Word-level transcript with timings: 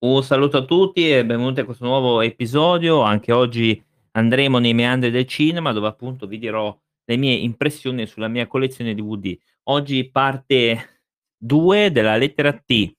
Un 0.00 0.22
saluto 0.22 0.58
a 0.58 0.64
tutti 0.64 1.10
e 1.10 1.26
benvenuti 1.26 1.58
a 1.58 1.64
questo 1.64 1.84
nuovo 1.84 2.20
episodio. 2.20 3.00
Anche 3.00 3.32
oggi 3.32 3.84
andremo 4.12 4.58
nei 4.58 4.72
meandri 4.72 5.10
del 5.10 5.26
cinema, 5.26 5.72
dove 5.72 5.88
appunto 5.88 6.28
vi 6.28 6.38
dirò 6.38 6.72
le 7.04 7.16
mie 7.16 7.34
impressioni 7.34 8.06
sulla 8.06 8.28
mia 8.28 8.46
collezione 8.46 8.94
DVD. 8.94 9.36
Oggi 9.64 10.08
parte 10.08 11.00
2 11.36 11.90
della 11.90 12.16
lettera 12.16 12.52
T. 12.52 12.94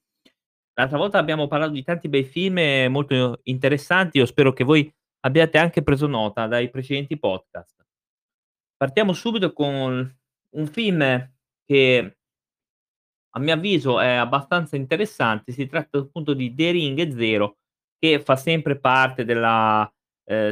L'altra 0.74 0.98
volta 0.98 1.20
abbiamo 1.20 1.48
parlato 1.48 1.72
di 1.72 1.84
tanti 1.84 2.10
bei 2.10 2.26
film 2.26 2.92
molto 2.92 3.40
interessanti, 3.44 4.18
io 4.18 4.26
spero 4.26 4.52
che 4.52 4.66
voi 4.66 4.94
abbiate 5.22 5.58
anche 5.58 5.82
preso 5.82 6.06
nota 6.06 6.48
dai 6.48 6.70
precedenti 6.70 7.18
podcast. 7.18 7.82
Partiamo 8.76 9.14
subito 9.14 9.54
con 9.54 10.20
un 10.50 10.68
film 10.68 11.32
che 11.64 12.19
a 13.40 13.44
mio 13.44 13.54
avviso 13.54 14.00
è 14.00 14.08
abbastanza 14.16 14.76
interessante, 14.76 15.52
si 15.52 15.66
tratta 15.68 15.98
appunto 16.00 16.34
di 16.34 16.54
The 16.54 16.72
Ring 16.72 17.16
Zero, 17.16 17.58
che 18.00 18.20
fa 18.22 18.36
sempre 18.36 18.78
parte 18.80 19.26
della, 19.26 19.92
ehm, 20.26 20.52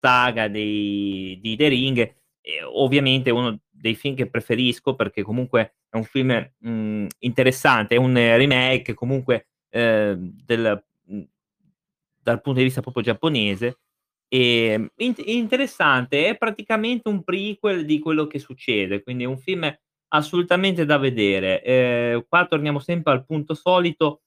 saga 0.00 0.48
dei 0.48 1.38
di 1.40 1.56
The 1.56 1.68
Ring. 1.68 1.98
E 2.40 2.62
ovviamente 2.62 3.30
uno 3.30 3.58
dei 3.70 3.94
film 3.96 4.14
che 4.14 4.28
preferisco 4.30 4.94
perché 4.94 5.22
comunque 5.22 5.74
è 5.90 5.96
un 5.96 6.04
film, 6.04 6.50
mhmm, 6.60 7.06
interessante, 7.20 7.96
è 7.96 7.98
un 7.98 8.14
remake 8.14 8.94
comunque, 8.94 9.48
ehm, 9.70 10.16
del 10.44 10.84
mhmm, 11.06 11.24
dal 12.22 12.40
punto 12.40 12.58
di 12.60 12.64
vista 12.66 12.80
proprio 12.82 13.02
giapponese, 13.02 13.78
ehm, 14.28 14.88
int 14.98 15.20
interessante, 15.26 16.26
è 16.28 16.36
praticamente 16.36 17.08
un 17.08 17.22
prequel 17.24 17.84
di 17.84 17.98
quello 18.00 18.26
che 18.26 18.38
succede, 18.38 19.02
quindi 19.02 19.24
è 19.24 19.26
un 19.26 19.38
film 19.38 19.72
assolutamente 20.08 20.84
da 20.84 20.98
vedere. 20.98 21.62
Ehm, 21.62 22.24
qua 22.28 22.46
torniamo 22.46 22.78
sempre 22.80 23.12
al 23.12 23.24
punto 23.24 23.54
solito 23.54 24.22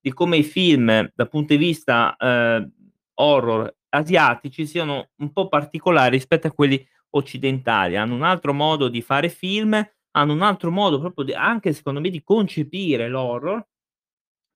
di 0.00 0.12
come 0.12 0.36
i 0.38 0.42
film 0.44 1.10
dal 1.14 1.28
punto 1.28 1.54
di 1.54 1.58
vista, 1.58 2.14
ehm, 2.18 2.70
horror 3.14 3.74
asiatici 3.90 4.66
siano 4.66 5.10
un 5.18 5.32
po' 5.32 5.48
particolari 5.48 6.16
rispetto 6.16 6.46
a 6.48 6.52
quelli 6.52 6.84
occidentali. 7.10 7.96
Hanno 7.96 8.14
un 8.14 8.22
altro 8.22 8.52
modo 8.52 8.88
di 8.88 9.02
fare 9.02 9.28
film, 9.28 9.74
hanno 10.12 10.32
un 10.32 10.42
altro 10.42 10.70
modo 10.70 10.98
proprio 11.00 11.24
di 11.24 11.32
anche 11.34 11.72
secondo 11.72 12.00
me 12.00 12.10
di 12.10 12.22
concepire 12.22 13.08
l'horror, 13.08 13.64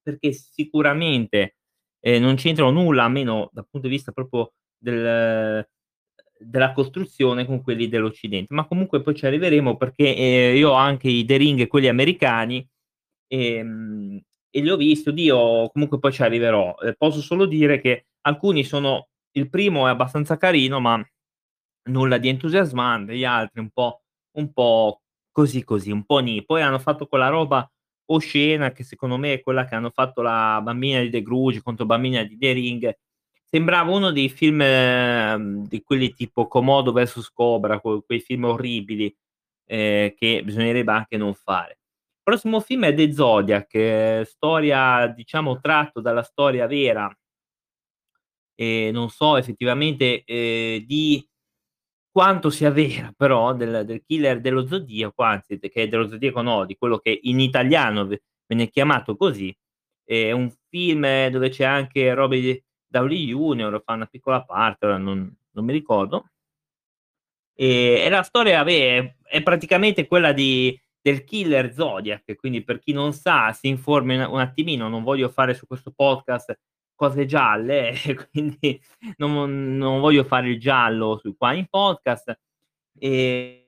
perché 0.02 0.32
sicuramente, 0.32 1.56
ehm, 2.00 2.22
non 2.22 2.36
c'entrano 2.36 2.70
nulla, 2.72 3.04
almeno 3.04 3.50
dal 3.52 3.66
punto 3.70 3.88
di 3.88 3.94
vista 3.94 4.12
proprio 4.12 4.52
del 4.78 5.66
della 6.40 6.72
costruzione 6.72 7.44
con 7.46 7.62
quelli 7.62 7.88
dell'Occidente. 7.88 8.54
Ma 8.54 8.66
comunque 8.66 9.02
poi 9.02 9.14
ci 9.14 9.26
arriveremo 9.26 9.76
perché, 9.76 10.14
ehm, 10.16 10.56
io 10.56 10.70
ho 10.70 10.74
anche 10.74 11.08
i 11.08 11.24
The 11.24 11.36
Ring, 11.36 11.66
quelli 11.66 11.88
americani, 11.88 12.66
ehm, 13.28 14.20
e 14.50 14.60
li 14.60 14.70
ho 14.70 14.76
visti, 14.76 15.08
oddio, 15.10 15.68
comunque 15.70 15.98
poi 15.98 16.12
ci 16.12 16.22
arriverò. 16.22 16.74
Ehm, 16.82 16.94
posso 16.98 17.20
solo 17.20 17.46
dire 17.46 17.80
che 17.80 18.06
alcuni 18.22 18.64
sono 18.64 19.08
il 19.32 19.48
primo 19.50 19.86
è 19.86 19.90
abbastanza 19.90 20.36
carino, 20.36 20.80
ma 20.80 21.02
nulla 21.90 22.18
di 22.18 22.28
entusiasmante, 22.28 23.16
gli 23.16 23.24
altri 23.24 23.60
un 23.60 23.70
po' 23.70 24.02
un 24.38 24.52
po' 24.52 25.02
così, 25.32 25.64
così, 25.64 25.90
un 25.90 26.04
po' 26.04 26.18
nì. 26.20 26.44
Poi 26.44 26.62
hanno 26.62 26.78
fatto 26.78 27.06
quella 27.06 27.28
roba 27.28 27.68
oscena 28.10 28.72
che 28.72 28.84
secondo 28.84 29.16
me 29.18 29.34
è 29.34 29.40
quella 29.42 29.64
che 29.66 29.74
hanno 29.74 29.90
fatto 29.90 30.22
la 30.22 30.60
bambina 30.62 31.00
di 31.00 31.10
The 31.10 31.22
Grudge 31.22 31.62
contro 31.62 31.86
bambina 31.86 32.22
di 32.24 32.36
The 32.38 32.52
Ring. 32.52 32.94
Sembrava 33.52 33.90
uno 33.92 34.10
dei 34.12 34.28
film, 34.28 34.56
mhmm, 34.62 35.66
di 35.68 35.82
quelli 35.82 36.12
tipo 36.12 36.46
Komodo 36.46 36.92
vs 36.92 37.30
Cobra, 37.32 37.80
que 37.80 38.02
quei 38.04 38.20
film 38.20 38.44
orribili, 38.44 39.14
ehm, 39.66 40.12
che 40.14 40.42
bisognerebbe 40.44 40.92
anche 40.92 41.16
non 41.16 41.32
fare. 41.32 41.78
Il 42.18 42.22
prossimo 42.24 42.60
film 42.60 42.84
è 42.84 42.92
The 42.94 43.10
Zodiac, 43.14 43.74
ehm, 43.74 44.22
storia 44.24 45.06
diciamo 45.06 45.60
tratto 45.60 46.02
dalla 46.02 46.22
storia 46.22 46.66
vera 46.66 47.10
non 48.92 49.08
so 49.10 49.36
effettivamente, 49.36 50.24
ehm, 50.24 50.84
di 50.84 51.24
quanto 52.10 52.50
sia 52.50 52.70
vera 52.70 53.12
però 53.16 53.54
del 53.54 53.84
del 53.86 54.02
killer 54.06 54.40
dello 54.40 54.66
zodiaco, 54.66 55.22
anzi 55.22 55.58
che 55.60 55.88
dello 55.88 56.08
zodiaco 56.08 56.42
no, 56.42 56.64
di 56.66 56.76
quello 56.76 56.98
che 56.98 57.18
in 57.24 57.40
italiano 57.40 58.08
viene 58.46 58.68
chiamato 58.70 59.16
così. 59.16 59.56
È 60.04 60.32
un 60.32 60.50
film 60.68 61.28
dove 61.30 61.50
c'è 61.50 61.64
anche 61.64 62.12
Robert 62.14 62.64
Downey 62.88 63.26
Junior, 63.26 63.82
fa 63.84 63.92
una 63.94 64.06
piccola 64.06 64.44
parte, 64.44 64.86
non 64.86 65.36
non 65.52 65.64
mi 65.64 65.72
ricordo. 65.72 66.28
Ehm, 67.56 68.06
e 68.06 68.08
la 68.08 68.22
storia 68.22 68.58
vabbè, 68.58 69.16
è 69.24 69.42
praticamente 69.42 70.06
quella 70.06 70.32
di 70.32 70.78
del 71.00 71.24
killer 71.24 71.72
Zodiac, 71.72 72.34
quindi 72.36 72.62
per 72.64 72.80
chi 72.80 72.92
non 72.92 73.12
sa 73.12 73.52
si 73.52 73.68
informi 73.68 74.16
un 74.16 74.22
un 74.30 74.40
attimino, 74.40 74.88
non 74.88 75.02
voglio 75.02 75.28
fare 75.30 75.54
su 75.54 75.66
questo 75.66 75.90
podcast 75.92 76.58
cose 76.94 77.24
gialle 77.26 77.92
e 78.04 78.14
quindi 78.30 78.80
non 79.18 79.76
non 79.76 80.00
voglio 80.00 80.24
fare 80.24 80.48
il 80.50 80.60
giallo 80.60 81.18
su 81.18 81.36
qua 81.36 81.52
in 81.54 81.66
podcast. 81.68 82.38
Ehm, 82.98 83.66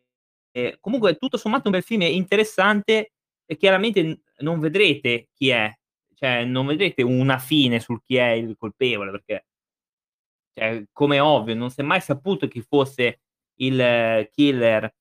e 0.52 0.78
comunque 0.80 1.16
tutto 1.16 1.36
sommato 1.36 1.68
un 1.68 1.72
bel 1.72 1.82
film 1.82 2.02
interessante 2.02 3.12
e 3.46 3.56
chiaramente 3.56 4.22
non 4.38 4.58
vedrete 4.60 5.28
chi 5.32 5.50
è, 5.50 5.72
cioè 6.20 6.44
non 6.44 6.66
vedrete 6.66 7.02
una 7.02 7.38
fine 7.38 7.80
sul 7.80 8.02
chi 8.04 8.16
è 8.16 8.30
il 8.32 8.56
colpevole, 8.58 9.10
perché 9.12 9.42
cioè 10.56 10.84
come 10.92 11.20
ovvio, 11.20 11.54
non 11.54 11.70
si 11.70 11.80
è 11.80 11.84
mai 11.84 12.00
saputo 12.00 12.48
chi 12.48 12.60
fosse 12.62 13.20
il 13.60 14.28
killer, 14.32 14.92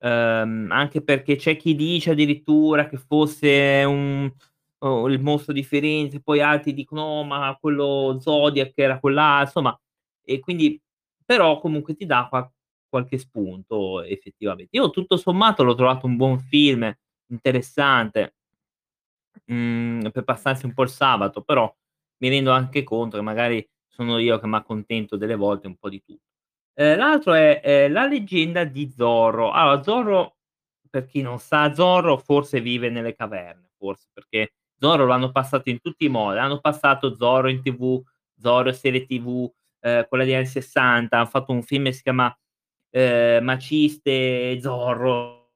uhm, 0.00 0.68
anche 0.70 1.02
perché 1.02 1.36
c'è 1.36 1.56
chi 1.56 1.74
dice 1.74 2.10
addirittura 2.12 2.88
che 2.88 2.96
fosse 2.98 3.84
un 3.86 4.30
o 4.82 5.08
il 5.08 5.20
mostro 5.20 5.52
di 5.52 5.62
Firenze, 5.62 6.22
poi 6.22 6.40
altri 6.40 6.72
dicono: 6.74 7.02
"Oh, 7.02 7.24
ma 7.24 7.56
quello 7.60 8.18
Zodiac 8.20 8.72
era 8.76 8.98
quell'al" 9.00 9.42
insomma, 9.44 9.78
e 10.24 10.40
quindi 10.40 10.80
però 11.24 11.60
comunque 11.60 11.94
ti 11.94 12.06
dà 12.06 12.26
qua 12.28 12.50
qualche 12.88 13.18
spunto 13.18 14.02
effettivamente. 14.02 14.76
Io 14.76 14.90
tutto 14.90 15.16
sommato 15.18 15.62
l'ho 15.64 15.74
trovato 15.74 16.06
un 16.06 16.16
buon 16.16 16.38
film, 16.40 16.92
interessante, 17.30 18.36
mhmm, 19.46 20.10
per 20.10 20.24
passarsi 20.24 20.66
un 20.66 20.72
po' 20.74 20.82
il 20.84 20.88
sabato, 20.90 21.42
però 21.42 21.72
mi 22.18 22.28
rendo 22.28 22.50
anche 22.52 22.82
conto 22.84 23.16
che 23.16 23.22
magari 23.22 23.66
sono 23.88 24.18
io 24.18 24.38
che 24.38 24.46
m'accontento 24.46 25.16
delle 25.16 25.34
volte 25.36 25.66
un 25.66 25.76
po' 25.76 25.88
di 25.88 26.02
tutto. 26.04 26.22
Ehm, 26.74 26.98
l'altro 26.98 27.34
è, 27.34 27.60
ehm, 27.64 27.92
La 27.92 28.06
leggenda 28.06 28.64
di 28.64 28.90
Zorro. 28.96 29.50
Allora 29.52 29.82
Zorro, 29.82 30.36
per 30.90 31.06
chi 31.06 31.22
non 31.22 31.38
sa, 31.38 31.72
Zorro 31.74 32.16
forse 32.18 32.60
vive 32.60 32.90
nelle 32.90 33.14
caverne, 33.14 33.70
forse, 33.78 34.08
perché 34.12 34.54
Zorro 34.78 35.04
lo 35.06 35.12
hanno 35.12 35.30
passato 35.32 35.70
in 35.70 35.80
tutti 35.80 36.04
i 36.06 36.08
modi. 36.08 36.38
Hanno 36.38 36.60
passato 36.60 37.14
Zorro 37.16 37.48
in 37.50 37.62
TV, 37.62 38.02
Zorro 38.38 38.72
serie 38.72 39.04
TV, 39.06 39.50
ehm, 39.80 40.06
quella 40.08 40.24
degli 40.24 40.34
anni 40.34 40.46
'60, 40.46 41.18
han 41.18 41.26
fatto 41.28 41.52
un 41.52 41.62
film 41.62 41.84
che 41.86 41.92
si 41.92 42.02
chiama, 42.02 42.34
ehm, 42.90 43.44
Maciste 43.44 44.58
Zorro, 44.60 45.50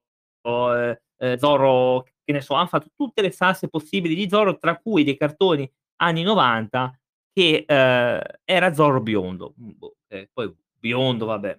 ehm, 1.33 1.37
Zorro 1.39 2.05
che 2.25 2.33
ne 2.33 2.41
so, 2.41 2.55
han 2.55 2.69
fatto 2.69 2.89
tutte 2.97 3.23
le 3.23 3.31
salse 3.31 3.69
possibili 3.69 4.15
di 4.15 4.29
Zorro, 4.29 4.59
tra 4.59 4.77
cui 4.79 5.05
dei 5.05 5.17
cartoni 5.17 5.71
anni 6.03 6.23
'90 6.23 6.93
che, 7.33 7.65
ehm, 7.67 8.21
era 8.45 8.73
Zorro 8.75 9.01
biondo. 9.01 9.55
Mhmm, 9.57 9.73
boh, 9.79 9.97
ehm, 10.09 10.27
poi 10.33 10.55
biondo 10.79 11.27
vabbè, 11.27 11.59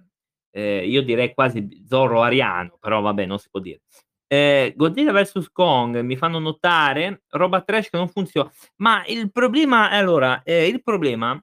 ehm, 0.51 0.89
io 0.89 1.01
direi 1.03 1.33
quasi 1.33 1.61
b 1.61 1.85
Zorro 1.87 2.21
ariano, 2.23 2.77
però 2.79 3.01
vabbè 3.01 3.25
non 3.25 3.39
si 3.39 3.49
può 3.51 3.59
dire. 3.59 3.81
Ehm, 4.27 4.73
Godzilla 4.75 5.11
vs 5.13 5.49
Kong 5.51 5.99
mi 6.01 6.17
fanno 6.17 6.39
notare, 6.39 7.23
roba 7.31 7.61
trash 7.61 7.89
che 7.89 7.97
non 7.97 8.07
funziona. 8.09 8.51
Ma 8.77 9.03
il 9.07 9.31
problema 9.31 9.89
allora, 9.91 10.41
ehm, 10.43 10.69
il 10.73 10.81
problema, 10.83 11.39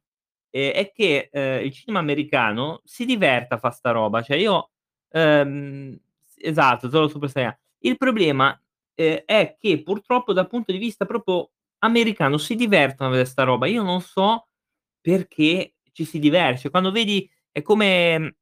è 0.51 0.91
che, 0.95 1.31
il 1.33 1.73
cinema 1.73 2.01
americano 2.01 2.81
si 2.85 3.05
diverte 3.07 3.55
a 3.55 3.59
fa' 3.59 3.71
'sta 3.71 3.91
roba. 3.93 4.21
Cioè 4.23 4.37
io 4.37 4.71
ehm, 5.11 5.97
esatto, 6.39 6.91
Zorro 6.91 7.09
Super 7.09 7.31
Saiyan. 7.31 7.57
Il 7.85 7.97
problema, 7.97 8.59
ehm, 8.95 9.23
è 9.25 9.57
che 9.59 9.83
purtroppo 9.83 10.33
dal 10.33 10.47
punto 10.49 10.71
di 10.73 10.79
vista 10.79 11.05
proprio 11.05 11.51
americano 11.79 12.39
si 12.39 12.55
divertono 12.55 13.09
a 13.09 13.13
vedere 13.13 13.29
'sta 13.29 13.43
roba. 13.43 13.67
Io 13.67 13.83
non 13.83 14.01
so 14.01 14.47
perché 15.01 15.75
ci 15.93 16.05
si 16.05 16.19
diverte. 16.21 16.71
Quando 16.71 16.93
vedi 16.93 17.29
è 17.51 17.61
come 17.63 18.37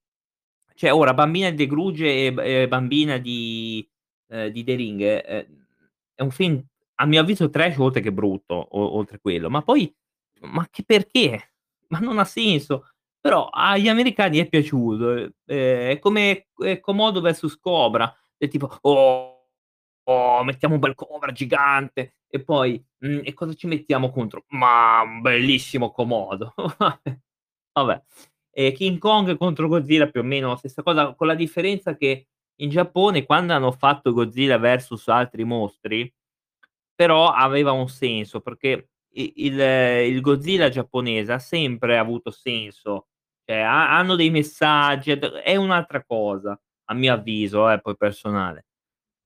cioè 0.74 0.92
ora 0.92 1.14
Bambina 1.14 1.50
di 1.50 1.56
The 1.56 1.66
Grudge 1.66 2.26
e 2.26 2.68
Bambina 2.68 3.18
di 3.18 3.86
ehm, 4.28 4.48
di 4.48 4.64
The 4.64 4.74
Ring, 4.76 5.00
ehm, 5.02 5.66
è 6.14 6.22
un 6.22 6.30
film 6.30 6.62
a 6.96 7.06
mio 7.06 7.20
avviso 7.22 7.48
trash 7.50 7.78
oltre 7.78 8.00
che 8.02 8.12
brutto, 8.12 8.54
o 8.54 8.96
oltre 8.96 9.18
quello, 9.20 9.48
ma 9.50 9.62
poi 9.62 9.92
ma 10.42 10.68
che 10.70 10.84
perché? 10.84 11.52
Ma 11.88 11.98
non 12.00 12.18
ha 12.18 12.24
senso. 12.24 12.88
Però 13.20 13.48
agli 13.50 13.88
americani 13.88 14.38
è 14.38 14.48
piaciuto, 14.48 15.14
ehm, 15.16 15.32
è 15.46 15.98
come, 16.00 16.48
Komodo 16.80 17.20
vs 17.22 17.58
Cobra, 17.60 18.14
del 18.40 18.48
tipo: 18.50 18.68
"Oh, 18.82 19.48
oh, 20.04 20.42
mettiamo 20.44 20.74
un 20.74 20.80
bel 20.80 20.94
cobra 20.94 21.32
gigante 21.32 22.14
e 22.28 22.42
poi, 22.42 22.82
mhmm, 23.00 23.20
e 23.24 23.34
cosa 23.34 23.54
ci 23.54 23.66
mettiamo 23.66 24.10
contro? 24.10 24.44
Ma 24.50 25.02
un 25.02 25.20
bellissimo 25.20 25.90
Komodo." 25.92 26.54
Vabbè. 27.74 28.02
E 28.52 28.72
King 28.72 28.98
Kong 28.98 29.36
contro 29.38 29.68
Godzilla 29.68 30.08
più 30.10 30.20
o 30.20 30.24
meno 30.24 30.48
la 30.50 30.56
stessa 30.56 30.82
cosa, 30.82 31.14
con 31.14 31.26
la 31.28 31.34
differenza 31.36 31.96
che 31.96 32.28
in 32.60 32.70
Giappone 32.70 33.24
quando 33.26 33.52
hanno 33.54 33.72
fatto 33.72 34.12
Godzilla 34.12 34.58
versus 34.58 35.08
altri 35.08 35.44
mostri, 35.44 36.12
però 36.94 37.28
aveva 37.32 37.72
un 37.72 37.88
senso, 37.88 38.40
perché 38.42 38.90
il 39.14 39.58
il 39.60 40.20
Godzilla 40.22 40.68
giapponese 40.70 41.32
ha 41.32 41.38
sempre 41.40 41.98
avuto 41.98 42.30
senso, 42.32 43.08
cioè 43.46 43.58
ha 43.60 43.96
hanno 43.98 44.16
dei 44.16 44.30
messaggi, 44.30 45.12
è 45.12 45.56
un'altra 45.56 46.04
cosa, 46.04 46.60
a 46.90 46.94
mio 46.94 47.12
avviso 47.14 47.70
eh, 47.70 47.80
poi 47.80 47.96
personale. 47.96 48.66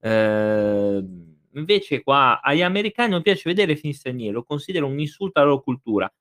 Ehm, 0.01 1.37
invece 1.55 2.03
qua 2.03 2.41
agli 2.43 2.63
americani 2.63 3.11
non 3.11 3.23
piace 3.23 3.43
vedere 3.47 3.77
film 3.77 3.93
stranieri, 3.93 4.33
lo 4.33 4.45
considero 4.45 4.87
un 4.87 4.99
insulto 5.01 5.41
alla 5.41 5.51
loro 5.51 5.63
cultura. 5.63 6.13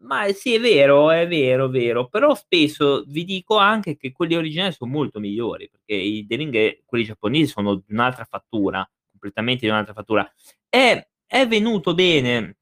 Ma 0.00 0.28
sì, 0.32 0.54
è 0.54 0.60
vero, 0.60 1.10
è 1.10 1.26
vero, 1.26 1.68
vero, 1.68 2.08
però 2.08 2.34
spesso 2.34 3.04
vi 3.08 3.24
dico 3.24 3.56
anche 3.56 3.96
che 3.96 4.12
quelli 4.12 4.36
originali 4.36 4.72
son 4.72 4.90
molto 4.90 5.18
migliori, 5.20 5.68
perché 5.70 5.94
i 5.94 6.26
delinghe 6.26 6.82
quelli 6.84 7.04
giapponesi 7.04 7.46
sono 7.52 7.76
di 7.76 7.84
un'altra 7.92 8.24
fattura, 8.24 8.88
completamente 9.10 9.64
di 9.66 9.70
un'altra 9.72 9.94
fattura. 9.94 10.30
È 10.68 11.06
è 11.28 11.46
venuto 11.48 11.94
bene, 11.94 12.56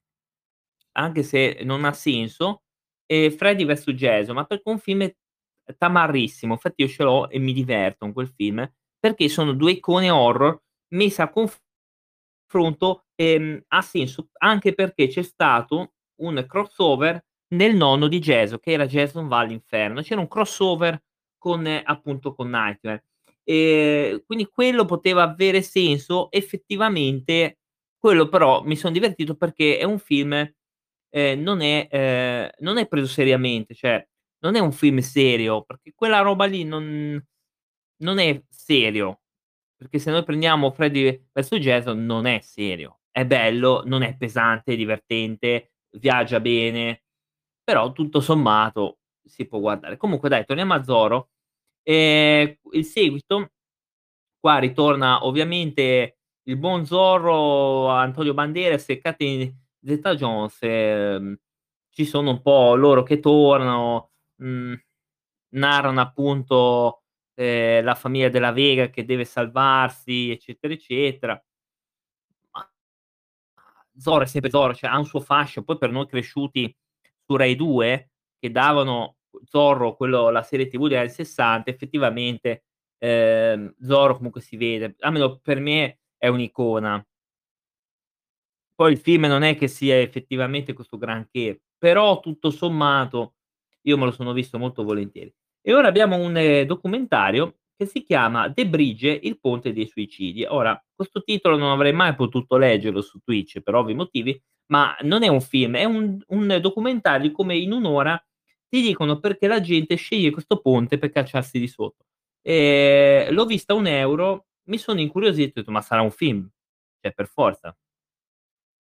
anche 0.92 1.22
se 1.22 1.60
non 1.64 1.84
ha 1.84 1.92
senso, 1.92 2.62
ehm, 3.06 3.30
Freddy 3.32 3.64
vs 3.64 3.90
Jason, 3.92 4.34
ma 4.34 4.44
perché 4.44 4.70
è 4.70 4.72
un 4.72 4.78
film 4.78 5.02
è 5.02 5.14
tamarrissimo. 5.78 6.52
Infatti 6.54 6.82
io 6.82 6.88
ce 6.88 7.02
l'ho 7.02 7.28
e 7.30 7.38
mi 7.38 7.52
diverto 7.52 7.98
con 8.00 8.12
quel 8.12 8.28
film, 8.34 8.70
perché 8.98 9.28
sono 9.28 9.52
2 9.52 9.72
icone 9.72 10.10
horror 10.10 10.60
messe 10.94 11.22
a 11.22 11.30
confronto, 11.30 13.06
ehm, 13.16 13.62
ha 13.68 13.82
senso 13.82 14.28
anche 14.38 14.74
perché 14.74 15.08
c'è 15.08 15.22
stato 15.22 15.92
un 16.20 16.44
crossover 16.48 17.22
nel 17.54 17.74
nonno 17.76 18.08
di 18.08 18.18
Jason, 18.20 18.58
che 18.60 18.72
era 18.72 18.86
Jason 18.86 19.28
va 19.28 19.38
all'inferno. 19.38 20.02
C'era 20.02 20.20
un 20.20 20.28
crossover 20.28 21.00
con 21.38 21.66
appunto 21.84 22.34
con 22.34 22.50
Nightmare. 22.50 23.04
Ehm, 23.44 24.22
quindi 24.26 24.46
quello 24.46 24.84
poteva 24.86 25.22
avere 25.22 25.62
senso, 25.62 26.30
effettivamente 26.30 27.58
quello 27.98 28.28
però 28.28 28.62
mi 28.64 28.76
son 28.76 28.92
divertito 28.92 29.34
perché 29.36 29.78
è 29.78 29.84
un 29.84 29.98
film 29.98 30.32
ehm, 31.10 31.40
non 31.42 31.60
è 31.62 31.88
ehm, 31.90 32.50
non 32.60 32.78
è 32.78 32.86
preso 32.88 33.06
seriamente, 33.08 33.74
cioè 33.74 34.06
non 34.44 34.56
è 34.56 34.60
un 34.60 34.72
film 34.72 34.98
serio, 35.00 35.62
perché 35.64 35.92
quella 35.94 36.20
roba 36.20 36.44
lì 36.46 36.64
non 36.64 37.22
non 38.02 38.18
è 38.18 38.42
serio. 38.48 39.20
Perché 39.76 39.98
se 39.98 40.10
noi 40.10 40.24
prendiamo 40.24 40.70
Freddy 40.72 41.28
vs 41.32 41.54
Jason 41.56 42.04
non 42.06 42.26
è 42.26 42.40
serio. 42.40 43.00
È 43.10 43.24
bello, 43.26 43.82
non 43.86 44.02
è 44.02 44.16
pesante, 44.16 44.72
è 44.74 44.76
divertente, 44.76 45.72
viaggia 45.98 46.40
bene, 46.40 47.04
però 47.64 47.92
tutto 47.92 48.20
sommato 48.20 48.98
si 49.24 49.46
può 49.46 49.60
guardare. 49.60 49.96
Comunque 49.98 50.28
dai, 50.28 50.44
torniamo 50.46 50.74
a 50.74 50.82
Zorro. 50.84 51.30
Ehm, 51.84 52.56
il 52.72 52.84
seguito, 52.84 53.50
qua 54.40 54.58
ritorna 54.58 55.24
ovviamente 55.26 56.18
il 56.44 56.56
buon 56.58 56.86
Zorro, 56.86 57.88
Antonio 57.90 58.34
Banderas 58.34 58.88
e 58.90 58.98
Kathy 59.00 59.54
Zeta-Jones, 59.82 60.58
ehm, 60.62 61.36
ci 61.90 62.04
sono 62.06 62.30
un 62.32 62.42
po' 62.42 62.74
loro 62.76 63.02
che 63.04 63.20
tornano, 63.20 64.12
mhmm, 64.36 64.74
narrano 65.54 66.00
appunto, 66.00 67.02
ehm, 67.34 67.84
la 67.84 67.94
famiglia 67.94 68.28
della 68.30 68.52
Vega 68.52 68.88
che 68.90 69.04
deve 69.04 69.24
salvarsi, 69.24 70.30
eccetera, 70.30 70.74
eccetera. 70.74 71.42
Ma 72.54 72.68
Zorro 73.96 74.24
è 74.24 74.26
sempre 74.26 74.50
Zorro, 74.50 74.74
cioè 74.74 74.90
ha 74.90 74.98
un 74.98 75.04
suo 75.06 75.20
fascino. 75.20 75.64
Poi 75.64 75.78
per 75.78 75.90
noi 75.90 76.06
cresciuti 76.06 76.74
su 77.24 77.36
Rai 77.36 77.54
2 77.56 78.10
che 78.38 78.50
davano 78.50 79.16
Zorro, 79.44 79.96
quello 79.96 80.30
la 80.30 80.42
serie 80.42 80.66
TV 80.68 80.88
degli 80.88 80.98
anni 80.98 81.10
'60, 81.10 81.70
effettivamente, 81.70 82.64
ehm, 82.98 83.74
Zorro 83.80 84.16
comunque 84.16 84.40
si 84.40 84.56
vede, 84.56 84.94
almeno 85.00 85.38
per 85.38 85.60
me 85.60 86.00
è 86.18 86.28
un'icona. 86.28 87.04
Poi 88.78 88.90
il 88.92 88.98
film 88.98 89.26
non 89.26 89.42
è 89.42 89.54
che 89.56 89.68
sia 89.68 90.00
effettivamente 90.00 90.72
questo 90.72 90.98
granché, 90.98 91.62
però 91.78 92.18
tutto 92.18 92.50
sommato 92.50 93.34
io 93.86 93.96
me 93.98 94.04
lo 94.06 94.10
sono 94.12 94.32
visto 94.32 94.58
molto 94.58 94.84
volentieri. 94.84 95.32
E 95.62 95.74
ora 95.74 95.88
abbiamo 95.88 96.16
un, 96.16 96.36
ehm, 96.36 96.64
documentario 96.66 97.56
che 97.76 97.86
si 97.86 98.02
chiama 98.04 98.52
The 98.52 98.66
Bridge, 98.68 99.08
il 99.22 99.38
ponte 99.40 99.72
dei 99.72 99.86
suicidi. 99.88 100.44
Ora, 100.44 100.80
questo 100.94 101.22
titolo 101.22 101.56
non 101.56 101.70
avrei 101.70 101.92
mai 101.92 102.14
potuto 102.14 102.56
leggerlo 102.56 103.00
su 103.02 103.18
Twitch 103.24 103.60
per 103.62 103.74
ovvi 103.74 103.94
motivi, 103.94 104.40
ma 104.72 104.96
non 105.02 105.22
è 105.24 105.28
un 105.28 105.40
film, 105.40 105.76
è 105.76 105.84
un 105.84 106.18
un 106.28 106.58
documentario 106.60 107.30
come 107.32 107.56
in 107.56 107.72
1 107.72 107.84
ora 107.86 108.22
ti 108.68 108.80
dicono 108.82 109.18
perché 109.20 109.46
la 109.48 109.60
gente 109.60 109.94
sceglie 109.96 110.30
questo 110.30 110.60
ponte 110.60 110.98
per 110.98 111.10
cacciarsi 111.10 111.58
di 111.58 111.68
sotto. 111.68 112.04
Ehm, 112.42 113.32
l'ho 113.32 113.44
vista 113.46 113.72
a 113.74 113.76
1 113.76 113.86
€, 113.86 114.46
mi 114.70 114.78
sono 114.78 115.00
incuriosito, 115.00 115.58
ho 115.58 115.62
detto: 115.62 115.72
"Ma 115.72 115.80
sarà 115.82 116.02
un 116.02 116.10
film, 116.12 116.48
cioè 117.00 117.12
per 117.12 117.26
forza". 117.28 117.74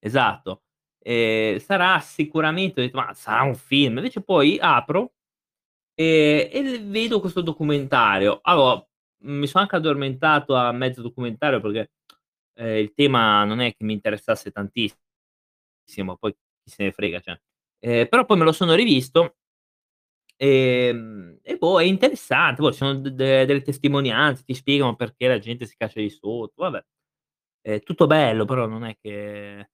Esatto. 0.02 0.60
Ehm, 1.06 1.58
sarà 1.58 1.98
sicuramente 2.00 2.80
detto: 2.80 2.96
"Ma 2.98 3.12
sarà 3.14 3.42
un 3.42 3.54
film". 3.54 3.98
Invece 3.98 4.22
poi 4.22 4.58
apro, 4.60 5.12
e 5.94 6.50
l 6.64 6.88
vedo 6.90 7.20
questo 7.20 7.42
documentario. 7.42 8.40
Allora, 8.42 8.84
mi 9.24 9.46
sono 9.48 9.62
anche 9.64 9.76
addormentato 9.76 10.54
a 10.56 10.72
mezzo 10.72 11.02
documentario 11.02 11.60
perché, 11.60 11.92
ehm, 12.56 12.78
il 12.78 12.94
tema 12.94 13.44
non 13.44 13.60
è 13.60 13.70
che 13.76 13.84
mi 13.84 13.94
interessasse 13.94 14.50
tantissimo, 14.52 15.20
poi 16.18 16.32
chi 16.64 16.70
se 16.70 16.84
ne 16.84 16.92
frega, 16.92 17.20
cioè. 17.20 17.40
Ehm, 17.80 18.08
però 18.08 18.24
poi 18.26 18.38
me 18.38 18.44
lo 18.44 18.52
sono 18.52 18.74
rivisto 18.74 19.34
ehm, 20.40 21.38
e 21.42 21.56
boh, 21.56 21.80
è 21.80 21.84
interessante. 21.84 22.60
Poi 22.60 22.72
ci 22.72 22.78
sono 22.78 22.94
d 22.98 23.08
de 23.10 23.44
delle 23.46 23.62
testimonianze, 23.62 24.42
ti 24.44 24.54
spiegano 24.54 24.96
perché 24.96 25.28
la 25.28 25.38
gente 25.38 25.66
si 25.66 25.76
caccia 25.76 26.00
di 26.00 26.10
sotto, 26.10 26.62
vabbè. 26.62 26.84
È 27.62 27.80
tutto 27.82 28.06
bello, 28.08 28.44
però 28.46 28.66
non 28.66 28.84
è 28.84 28.96
che 29.00 29.68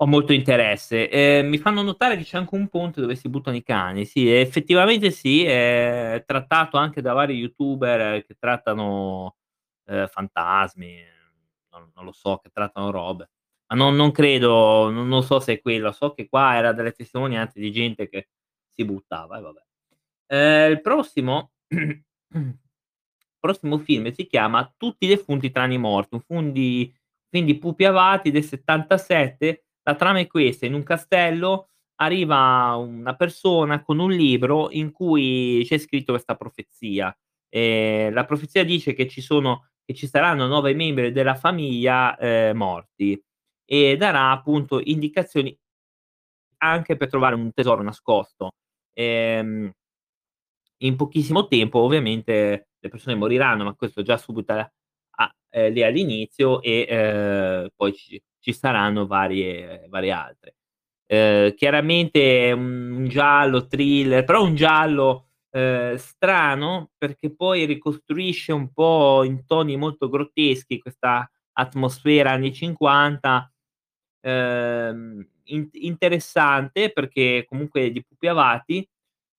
ho 0.00 0.06
molto 0.06 0.32
interesse. 0.32 1.08
Ehm, 1.10 1.48
mi 1.48 1.58
fanno 1.58 1.82
notare 1.82 2.16
che 2.16 2.24
c'è 2.24 2.36
anche 2.38 2.54
un 2.54 2.68
ponte 2.68 3.00
dove 3.00 3.16
si 3.16 3.28
buttano 3.28 3.56
i 3.56 3.62
cani. 3.64 4.04
Sì, 4.06 4.28
effettivamente 4.30 5.10
sì, 5.10 5.44
è 5.44 6.22
trattato 6.26 6.76
anche 6.76 7.00
da 7.02 7.12
vari 7.14 7.34
youtuber 7.36 8.24
che 8.24 8.36
trattano, 8.38 9.36
ehm, 9.86 10.06
fantasmi, 10.08 11.02
non 11.72 11.90
non 11.94 12.04
lo 12.04 12.12
so, 12.12 12.38
che 12.38 12.50
trattano 12.52 12.90
robe. 12.90 13.30
Ma 13.68 13.76
non 13.76 13.96
non 13.96 14.12
credo, 14.12 14.90
non 14.90 15.08
non 15.08 15.22
so 15.24 15.40
se 15.40 15.54
è 15.54 15.60
quello, 15.60 15.92
so 15.92 16.12
che 16.14 16.28
qua 16.28 16.54
era 16.56 16.72
delle 16.72 16.92
testimonianze 16.92 17.58
di 17.60 17.72
gente 17.72 18.08
che 18.08 18.28
si 18.70 18.84
buttava 18.84 19.38
e 19.38 19.40
vabbè. 19.42 19.62
Ehm, 20.28 20.70
il 20.72 20.80
prossimo 20.82 21.52
prossimo 23.40 23.78
film 23.78 24.10
si 24.12 24.26
chiama 24.26 24.72
Tutti 24.76 25.04
i 25.06 25.08
defunti 25.08 25.50
tranne 25.50 25.74
i 25.74 25.78
morti, 25.78 26.14
un 26.16 26.20
fum 26.22 26.52
di 26.52 26.92
film 27.30 27.46
di 27.46 27.58
Pupi 27.58 27.84
Avati 27.84 28.30
del 28.30 28.44
'77. 28.44 29.64
La 29.88 29.94
trama 29.94 30.18
è 30.18 30.26
questa: 30.26 30.66
in 30.66 30.74
un 30.74 30.82
castello 30.82 31.70
arriva 32.00 32.74
una 32.76 33.16
persona 33.16 33.80
con 33.82 33.98
un 33.98 34.10
libro 34.12 34.70
in 34.70 34.92
cui 34.92 35.62
c'è 35.64 35.78
scritto 35.78 36.12
questa 36.12 36.34
profezia. 36.36 37.16
Ehm, 37.48 38.12
la 38.12 38.26
profezia 38.26 38.64
dice 38.64 38.92
che 38.92 39.08
ci 39.08 39.22
sono 39.22 39.70
che 39.86 39.94
ci 39.94 40.06
saranno 40.06 40.46
9 40.46 40.74
membri 40.74 41.10
della 41.10 41.34
famiglia, 41.34 42.14
ehm, 42.18 42.54
morti 42.54 43.18
e 43.64 43.96
darà 43.96 44.30
appunto 44.30 44.78
indicazioni 44.84 45.58
anche 46.62 46.96
per 46.96 47.08
trovare 47.08 47.34
un 47.36 47.52
tesoro 47.52 47.82
nascosto. 47.82 48.52
Ehm 48.94 49.72
in 50.82 50.94
pochissimo 50.96 51.48
tempo 51.48 51.80
ovviamente 51.80 52.68
le 52.78 52.88
persone 52.88 53.16
moriranno, 53.16 53.64
ma 53.64 53.74
questo 53.74 54.02
già 54.02 54.16
subito 54.16 54.52
a 54.52 54.70
a 55.20 55.34
ehm, 55.50 55.72
lì 55.72 55.82
all'inizio 55.82 56.62
e, 56.62 56.86
ehm, 56.88 57.68
poi 57.74 57.92
ci 57.94 58.20
ci 58.52 58.54
saranno 58.54 59.06
varie 59.06 59.86
varie 59.88 60.10
altre. 60.12 60.54
Ehm, 61.06 61.54
chiaramente 61.54 62.52
un 62.52 63.06
giallo 63.08 63.66
thriller, 63.66 64.24
però 64.24 64.42
un 64.44 64.54
giallo, 64.56 65.28
ehm, 65.50 65.96
strano 65.96 66.90
perché 66.98 67.34
poi 67.34 67.64
ricostruisce 67.66 68.52
un 68.52 68.72
po' 68.72 69.24
in 69.24 69.44
toni 69.46 69.76
molto 69.76 70.08
grotteschi 70.08 70.78
questa 70.80 71.30
atmosfera 71.54 72.32
anni 72.32 72.52
'50, 72.54 73.50
ehm, 74.22 75.28
int 75.46 75.74
interessante 75.76 76.92
perché 76.92 77.44
comunque 77.48 77.90
di 77.92 78.04
Pupi 78.04 78.28
Avati, 78.28 78.88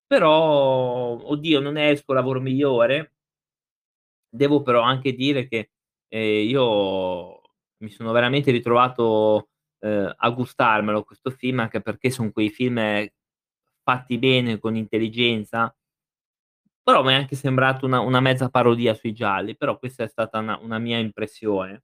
però 0.08 1.18
oddio, 1.24 1.60
non 1.62 1.78
è 1.78 1.88
il 1.90 2.02
suo 2.04 2.14
lavoro 2.16 2.42
migliore. 2.42 3.12
Devo 4.34 4.62
però 4.62 4.82
anche 4.82 5.14
dire 5.14 5.48
che, 5.48 5.72
ehm, 6.08 6.48
io 6.48 7.39
mi 7.80 7.90
sono 7.90 8.12
veramente 8.12 8.52
ritrovato, 8.52 9.50
ehm, 9.80 10.14
a 10.18 10.30
gustarmelo 10.32 11.04
questo 11.04 11.32
film, 11.32 11.60
anche 11.60 11.82
perché 11.82 12.10
son 12.12 12.32
quei 12.32 12.50
film 12.50 12.80
fatti 13.84 14.18
bene, 14.20 14.60
con 14.60 14.76
intelligenza. 14.76 15.74
Però 16.88 17.04
m'è 17.04 17.14
anche 17.14 17.36
sembrato 17.36 17.86
una 17.86 18.00
una 18.00 18.20
mezza 18.20 18.50
parodia 18.50 18.94
sui 18.94 19.14
gialli, 19.14 19.56
però 19.56 19.78
questa 19.78 20.04
è 20.04 20.08
stata 20.08 20.40
una 20.40 20.58
una 20.62 20.80
mia 20.80 20.98
impressione. 20.98 21.84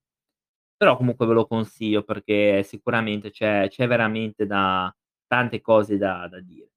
Però 0.77 0.97
comunque 0.97 1.25
ve 1.27 1.33
lo 1.33 1.47
consiglio 1.47 2.03
perché 2.03 2.63
sicuramente 2.63 3.31
c'è 3.31 3.67
c'è 3.69 3.87
veramente 3.87 4.45
da 4.47 4.93
tante 5.27 5.61
cose 5.61 5.97
da 5.97 6.27
da 6.29 6.39
dire. 6.41 6.69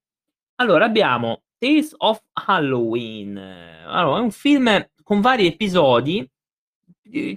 Allora 0.55 0.85
abbiamo 0.85 1.43
Tales 1.57 1.93
of 1.97 2.21
Halloween. 2.33 3.37
Allora 3.37 4.19
è 4.19 4.21
un 4.21 4.31
film 4.31 4.89
con 5.03 5.21
vari 5.21 5.47
episodi, 5.47 6.17
di 6.19 6.29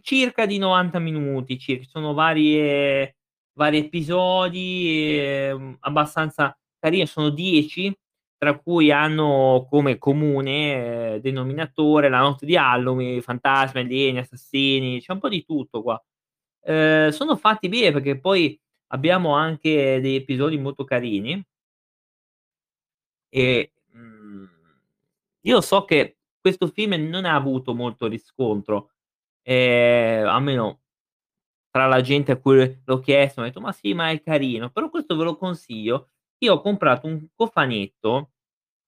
circa 0.02 0.46
di 0.46 0.58
90 0.58 0.98
minuti, 0.98 1.58
ci 1.58 1.82
sono 1.88 2.12
varie 2.14 3.16
vari 3.54 3.78
episodi, 3.78 5.18
ehm, 5.18 5.76
abbastanza 5.80 6.56
carini, 6.78 7.06
sono 7.06 7.30
10, 7.30 7.94
tra 8.38 8.58
cui 8.58 8.90
hanno 8.90 9.66
come 9.68 9.98
comune 9.98 11.20
denominatore 11.22 12.08
la 12.08 12.20
notte 12.20 12.46
di 12.46 12.56
Halloween, 12.56 13.20
fantasmi, 13.22 13.80
alieni, 13.80 14.18
assassini, 14.18 15.00
c'è 15.00 15.12
un 15.12 15.18
po' 15.20 15.28
di 15.28 15.44
tutto 15.44 15.82
qua. 15.82 16.02
Ehm, 16.64 17.10
sono 17.10 17.36
fatti 17.36 17.68
bene 17.68 17.92
perché 17.92 18.18
poi 18.20 18.58
abbiamo 18.88 19.34
anche 19.34 20.00
degli 20.00 20.16
episodi 20.16 20.58
molto 20.58 20.84
carini. 20.84 21.44
E, 23.34 23.72
mhmm, 23.94 24.48
io 25.42 25.60
so 25.62 25.84
che 25.84 26.18
questo 26.40 26.66
film 26.68 26.94
non 27.08 27.24
ha 27.24 27.34
avuto 27.34 27.74
molto 27.74 28.06
riscontro, 28.06 28.91
ehm, 29.42 30.26
almeno 30.28 30.80
tra 31.70 31.86
la 31.86 32.00
gente 32.02 32.32
a 32.32 32.36
cui 32.38 32.80
l'ho 32.84 32.98
chiesto 33.00 33.40
m'ha 33.40 33.48
detto: 33.48 33.60
"Ma 33.60 33.72
sì, 33.72 33.94
ma 33.94 34.10
è 34.10 34.20
carino." 34.22 34.70
Però 34.70 34.90
questo 34.90 35.16
ve 35.16 35.24
lo 35.24 35.36
consiglio. 35.36 36.10
Io 36.38 36.54
ho 36.54 36.60
comprato 36.60 37.06
un 37.06 37.26
cofanetto 37.34 38.32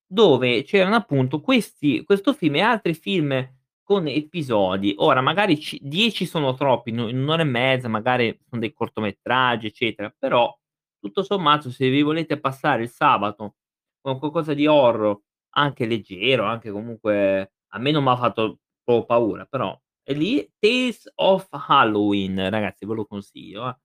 dove 0.06 0.64
c'erano 0.64 0.96
appunto 0.96 1.40
questi 1.40 2.04
questo 2.04 2.32
film 2.34 2.56
e 2.56 2.60
altri 2.62 2.94
film 2.94 3.48
con 3.84 4.06
episodi. 4.08 4.94
Ora 4.98 5.20
magari 5.22 5.60
ci 5.60 5.78
10 5.82 6.26
sono 6.26 6.54
troppi, 6.54 6.90
in 6.90 7.00
u 7.00 7.08
in 7.08 7.18
1 7.22 7.28
ora 7.30 7.42
e 7.42 7.44
mezza 7.46 7.88
magari 7.88 8.38
son 8.50 8.60
dei 8.60 8.72
cortometraggi, 8.74 9.68
eccetera, 9.68 10.14
però 10.18 10.54
tutto 11.00 11.22
sommato 11.24 11.70
se 11.70 11.88
vi 11.90 12.02
volete 12.02 12.40
passare 12.40 12.82
il 12.84 12.90
sabato 12.90 13.56
con 14.02 14.18
qualcosa 14.20 14.54
di 14.54 14.66
horror, 14.68 15.20
anche 15.56 15.86
leggero, 15.86 16.44
anche 16.46 16.70
comunque 16.72 17.52
a 17.74 17.78
me 17.80 17.90
non 17.92 18.04
m'ha 18.04 18.16
fatto 18.16 18.60
proprio 18.84 19.06
paura, 19.06 19.46
però 19.46 19.78
lì. 20.12 20.48
Tales 20.58 21.10
of 21.16 21.46
Halloween 21.50 22.48
ragazzi, 22.50 22.84
ve 22.86 22.94
lo 22.94 23.06
consiglio, 23.06 23.68
eh. 23.68 23.76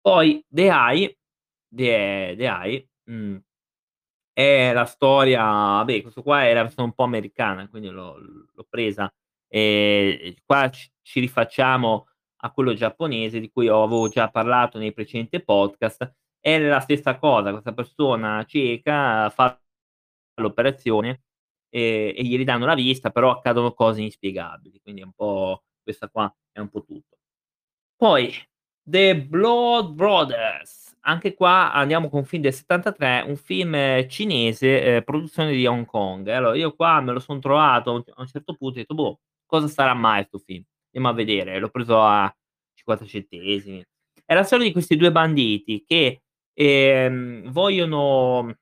Poi 0.00 0.44
The 0.48 0.68
Eye 0.70 1.18
The 1.74 2.34
The 2.36 2.44
Eye, 2.46 2.88
mhmm, 3.04 3.40
è 4.32 4.72
la 4.74 4.84
storia 4.86 5.42
vabbè 5.44 6.02
questo 6.02 6.22
qua 6.22 6.40
versione 6.42 6.88
un 6.88 6.94
po' 6.94 7.04
americana, 7.04 7.68
quindi 7.68 7.88
l'ho 7.90 8.16
l'ho 8.18 8.66
presa, 8.70 9.12
ehm, 9.48 10.34
qua 10.46 10.68
c 10.70 10.90
ci 11.02 11.20
rifacciamo 11.20 12.06
a 12.44 12.52
quello 12.52 12.74
giapponese 12.74 13.40
di 13.40 13.50
cui 13.50 13.68
avevo 13.68 14.08
già 14.08 14.30
parlato 14.30 14.78
nei 14.78 14.92
precedenti 14.94 15.42
podcast. 15.44 16.14
È 16.40 16.58
la 16.58 16.80
stessa 16.80 17.18
cosa, 17.18 17.50
questa 17.52 17.72
persona 17.74 18.44
cieca 18.46 19.30
fa 19.30 19.58
l'operazione, 20.40 21.22
ehm, 21.70 22.12
e 22.16 22.22
gli 22.24 22.36
ridanno 22.36 22.66
la 22.66 22.74
vista, 22.74 23.10
però 23.10 23.30
accadono 23.32 23.72
cose 23.72 24.02
inspiegabili, 24.02 24.80
quindi 24.82 25.00
è 25.02 25.04
un 25.04 25.12
po' 25.14 25.62
questa 25.82 26.08
qua 26.10 26.32
è 26.52 26.60
un 26.60 26.68
po' 26.70 26.82
tutto. 26.84 27.16
Poi 27.96 28.32
The 28.82 29.16
Blood 29.22 29.92
Brothers, 29.94 30.96
anche 31.02 31.34
qua 31.34 31.72
andiamo 31.72 32.08
con 32.10 32.20
un 32.20 32.24
film 32.26 32.42
del 32.42 32.52
'73, 32.54 33.24
un 33.28 33.36
film 33.36 34.08
cinese, 34.08 34.82
ehm, 34.96 35.02
produzione 35.04 35.52
di 35.52 35.66
Hong 35.66 35.86
Kong. 35.86 36.28
Allora 36.28 36.56
io 36.56 36.74
qua 36.74 37.00
me 37.02 37.12
lo 37.12 37.20
son 37.20 37.40
trovato 37.40 37.90
a 38.14 38.20
un 38.22 38.26
certo 38.28 38.54
punto 38.54 38.76
ho 38.78 38.80
detto: 38.82 38.94
"Boh, 38.94 39.20
cosa 39.46 39.68
sarà 39.68 39.94
mai 39.94 40.24
'sto 40.24 40.38
film?" 40.38 40.64
Andiamo 40.94 41.08
a 41.14 41.16
vedere, 41.16 41.58
l'ho 41.60 41.70
preso 41.70 42.00
a 42.02 42.34
50 42.74 43.06
centesimi. 43.06 43.84
È 44.26 44.34
la 44.34 44.44
storia 44.44 44.66
di 44.66 44.72
questi 44.72 44.96
2 44.96 45.12
banditi 45.12 45.84
che, 45.86 46.22
ehm, 46.54 47.50
vogliono 47.52 48.56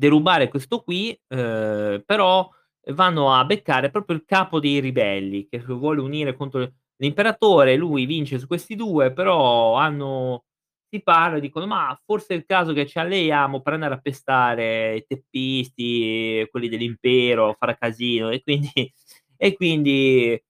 derubare 0.00 0.48
questo 0.48 0.80
qui, 0.82 1.18
uhm, 1.28 2.02
però 2.06 2.48
vanno 2.92 3.32
a 3.34 3.44
beccare 3.44 3.90
proprio 3.90 4.16
il 4.16 4.24
capo 4.24 4.58
dei 4.60 4.80
ribelli 4.80 5.46
che 5.48 5.58
vuole 5.60 6.00
unire 6.00 6.34
contro 6.34 6.66
l'imperatore, 6.96 7.76
lui 7.76 8.06
vince 8.06 8.38
su 8.38 8.46
questi 8.46 8.74
2, 8.76 9.12
però 9.12 9.74
hanno 9.76 10.44
si 10.90 11.02
parla 11.02 11.36
e 11.38 11.40
dicono: 11.40 11.66
"Mah, 11.66 11.98
forse 12.04 12.34
è 12.34 12.36
il 12.38 12.44
caso 12.46 12.72
che 12.72 12.86
ci 12.86 12.98
alleiamo 12.98 13.60
per 13.62 13.74
andare 13.74 13.94
a 13.94 13.98
pestare 14.00 14.96
i 14.96 15.04
teppisti, 15.06 16.46
quelli 16.50 16.68
dell'impero, 16.68 17.54
fare 17.58 17.76
casino." 17.78 18.30
E 18.30 18.42
quindi 18.42 18.72
e 19.36 19.54
quindi 19.56 20.42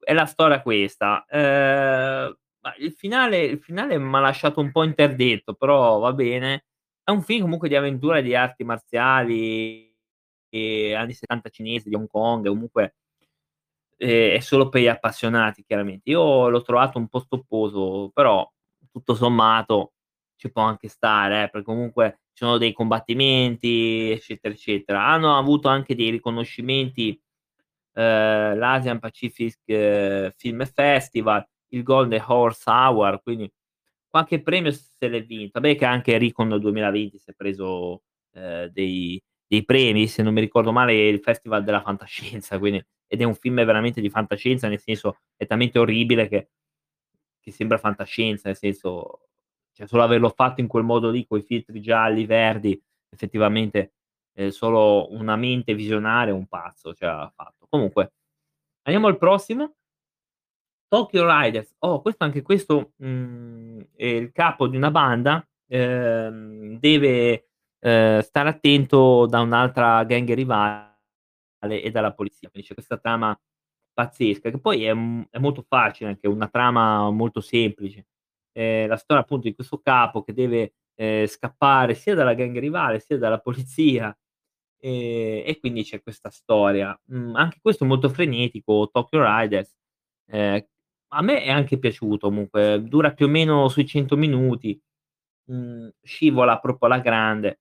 è 0.00 0.12
la 0.14 0.26
storia 0.26 0.62
questa. 0.62 1.24
Ma 1.30 2.74
il 2.78 2.92
finale 2.92 3.44
il 3.44 3.60
finale 3.60 3.98
m'ha 3.98 4.20
lasciato 4.20 4.60
un 4.60 4.70
po' 4.72 4.84
interdetto, 4.84 5.54
però 5.54 5.98
va 5.98 6.12
bene. 6.14 6.62
È 7.04 7.10
un 7.10 7.22
film 7.22 7.42
comunque 7.42 7.68
di 7.68 7.76
avventura 7.76 8.22
di 8.22 8.34
arti 8.34 8.64
marziali, 8.64 9.94
anni 10.50 11.12
'70 11.12 11.50
cinesi 11.50 11.88
di 11.90 11.94
Hong 11.94 12.08
Kong, 12.08 12.48
comunque 12.48 12.94
ehm, 13.98 14.36
è 14.36 14.40
solo 14.40 14.68
per 14.68 14.80
gli 14.82 14.88
appassionati 14.88 15.64
chiaramente. 15.64 16.10
Io 16.10 16.48
l'ho 16.48 16.62
trovato 16.62 16.98
un 16.98 17.08
po' 17.08 17.20
stopposo, 17.20 18.10
però 18.12 18.48
tutto 18.90 19.14
sommato 19.14 19.92
ci 20.36 20.50
può 20.50 20.62
anche 20.62 20.88
stare 20.88 21.44
eh, 21.44 21.48
perché 21.50 21.66
comunque 21.66 22.20
ci 22.32 22.44
sono 22.44 22.58
dei 22.58 22.72
combattimenti, 22.72 24.10
eccetera, 24.10 24.54
eccetera. 24.54 25.06
Hanno 25.06 25.36
avuto 25.38 25.68
anche 25.68 25.94
dei 25.94 26.10
riconoscimenti, 26.10 27.20
ehm, 27.94 28.56
l'Asian 28.58 28.98
Pacific 28.98 30.32
Film 30.36 30.64
Festival, 30.66 31.46
il 31.68 31.82
Golden 31.82 32.22
Horse 32.26 32.62
Award, 32.70 33.22
quindi 33.22 33.50
qualche 34.14 34.40
premio 34.42 34.70
se 34.72 35.08
l'è 35.08 35.24
vinto. 35.24 35.58
Vabbè 35.60 35.76
che 35.76 35.84
anche 35.84 36.16
Recon 36.18 36.56
2020 36.60 37.18
si 37.18 37.30
è 37.30 37.34
preso, 37.34 38.02
ehm, 38.34 38.66
dei 38.68 39.20
dei 39.46 39.64
premi, 39.64 40.06
se 40.08 40.22
non 40.22 40.32
mi 40.32 40.40
ricordo 40.40 40.72
male 40.72 40.94
il 41.08 41.20
Festival 41.20 41.62
della 41.64 41.82
fantascienza, 41.82 42.58
quindi 42.58 42.82
ed 43.06 43.20
è 43.20 43.24
un 43.24 43.34
film 43.34 43.56
veramente 43.64 44.00
di 44.00 44.08
fantascienza, 44.10 44.68
nel 44.68 44.80
senso 44.80 45.18
è 45.36 45.46
talmente 45.46 45.78
orribile 45.78 46.28
che 46.28 46.48
che 47.40 47.50
sembra 47.52 47.78
fantascienza, 47.78 48.48
nel 48.48 48.56
senso 48.56 49.28
cioè 49.72 49.86
solo 49.88 50.02
averlo 50.04 50.30
fatto 50.30 50.60
in 50.60 50.68
quel 50.68 50.84
modo 50.84 51.10
lì, 51.10 51.26
coi 51.26 51.42
filtri 51.42 51.80
gialli, 51.80 52.26
verdi, 52.26 52.80
effettivamente, 53.10 53.94
ehm, 54.34 54.48
solo 54.50 55.12
una 55.12 55.36
mente 55.36 55.74
visionaria, 55.74 56.32
un 56.34 56.46
pazzo 56.46 56.94
ce 56.94 57.04
l'ha 57.06 57.30
fatto. 57.34 57.66
Comunque 57.68 58.12
andiamo 58.84 59.08
al 59.08 59.18
prossimo. 59.18 59.74
Tokyo 60.94 61.24
Riders. 61.26 61.74
Oh, 61.80 62.00
questo 62.00 62.22
anche 62.22 62.40
questo, 62.42 62.92
mhmm, 62.98 63.80
è 63.96 64.04
il 64.06 64.30
capo 64.30 64.68
di 64.68 64.76
una 64.76 64.92
banda, 64.92 65.44
ehm, 65.66 66.78
deve, 66.78 67.48
ehm, 67.80 68.20
stare 68.20 68.48
attento 68.50 69.26
da 69.26 69.40
un'altra 69.40 70.04
gang 70.04 70.32
rivale 70.32 70.92
e 71.82 71.90
dalla 71.90 72.12
polizia. 72.14 72.48
Quindi 72.48 72.68
c'è 72.68 72.74
questa 72.74 72.96
trama 72.98 73.36
pazzesca, 73.92 74.50
che 74.50 74.60
poi 74.60 74.84
è, 74.84 74.90
è 75.30 75.38
molto 75.38 75.64
facile, 75.66 76.10
anche 76.10 76.28
una 76.28 76.46
trama 76.48 77.10
molto 77.10 77.40
semplice. 77.40 78.06
È 78.52 78.86
la 78.86 78.96
storia 78.96 79.22
appunto 79.24 79.48
di 79.48 79.54
questo 79.56 79.78
capo 79.80 80.22
che 80.22 80.32
deve, 80.32 80.74
ehm, 80.94 81.26
scappare 81.26 81.94
sia 81.94 82.14
dalla 82.14 82.34
gang 82.34 82.56
rivale, 82.58 83.00
sia 83.00 83.18
dalla 83.18 83.40
polizia, 83.40 84.16
ehm, 84.80 85.42
e 85.46 85.58
quindi 85.60 85.82
c'è 85.84 86.02
questa 86.02 86.30
storia. 86.30 86.96
Mhmm, 87.06 87.34
anche 87.36 87.58
questo 87.62 87.84
molto 87.84 88.08
frenetico, 88.10 88.90
Tokyo 88.92 89.22
Riders. 89.24 89.74
Ehm, 90.30 90.64
a 91.16 91.22
me 91.22 91.42
è 91.42 91.50
anche 91.50 91.78
piaciuto 91.78 92.28
comunque, 92.28 92.82
dura 92.84 93.12
più 93.12 93.26
o 93.26 93.28
meno 93.28 93.68
sui 93.68 93.86
100 93.86 94.16
minuti, 94.16 94.80
mhmm, 95.50 95.90
scivola 96.02 96.58
proprio 96.60 96.88
alla 96.88 97.00
grande. 97.00 97.58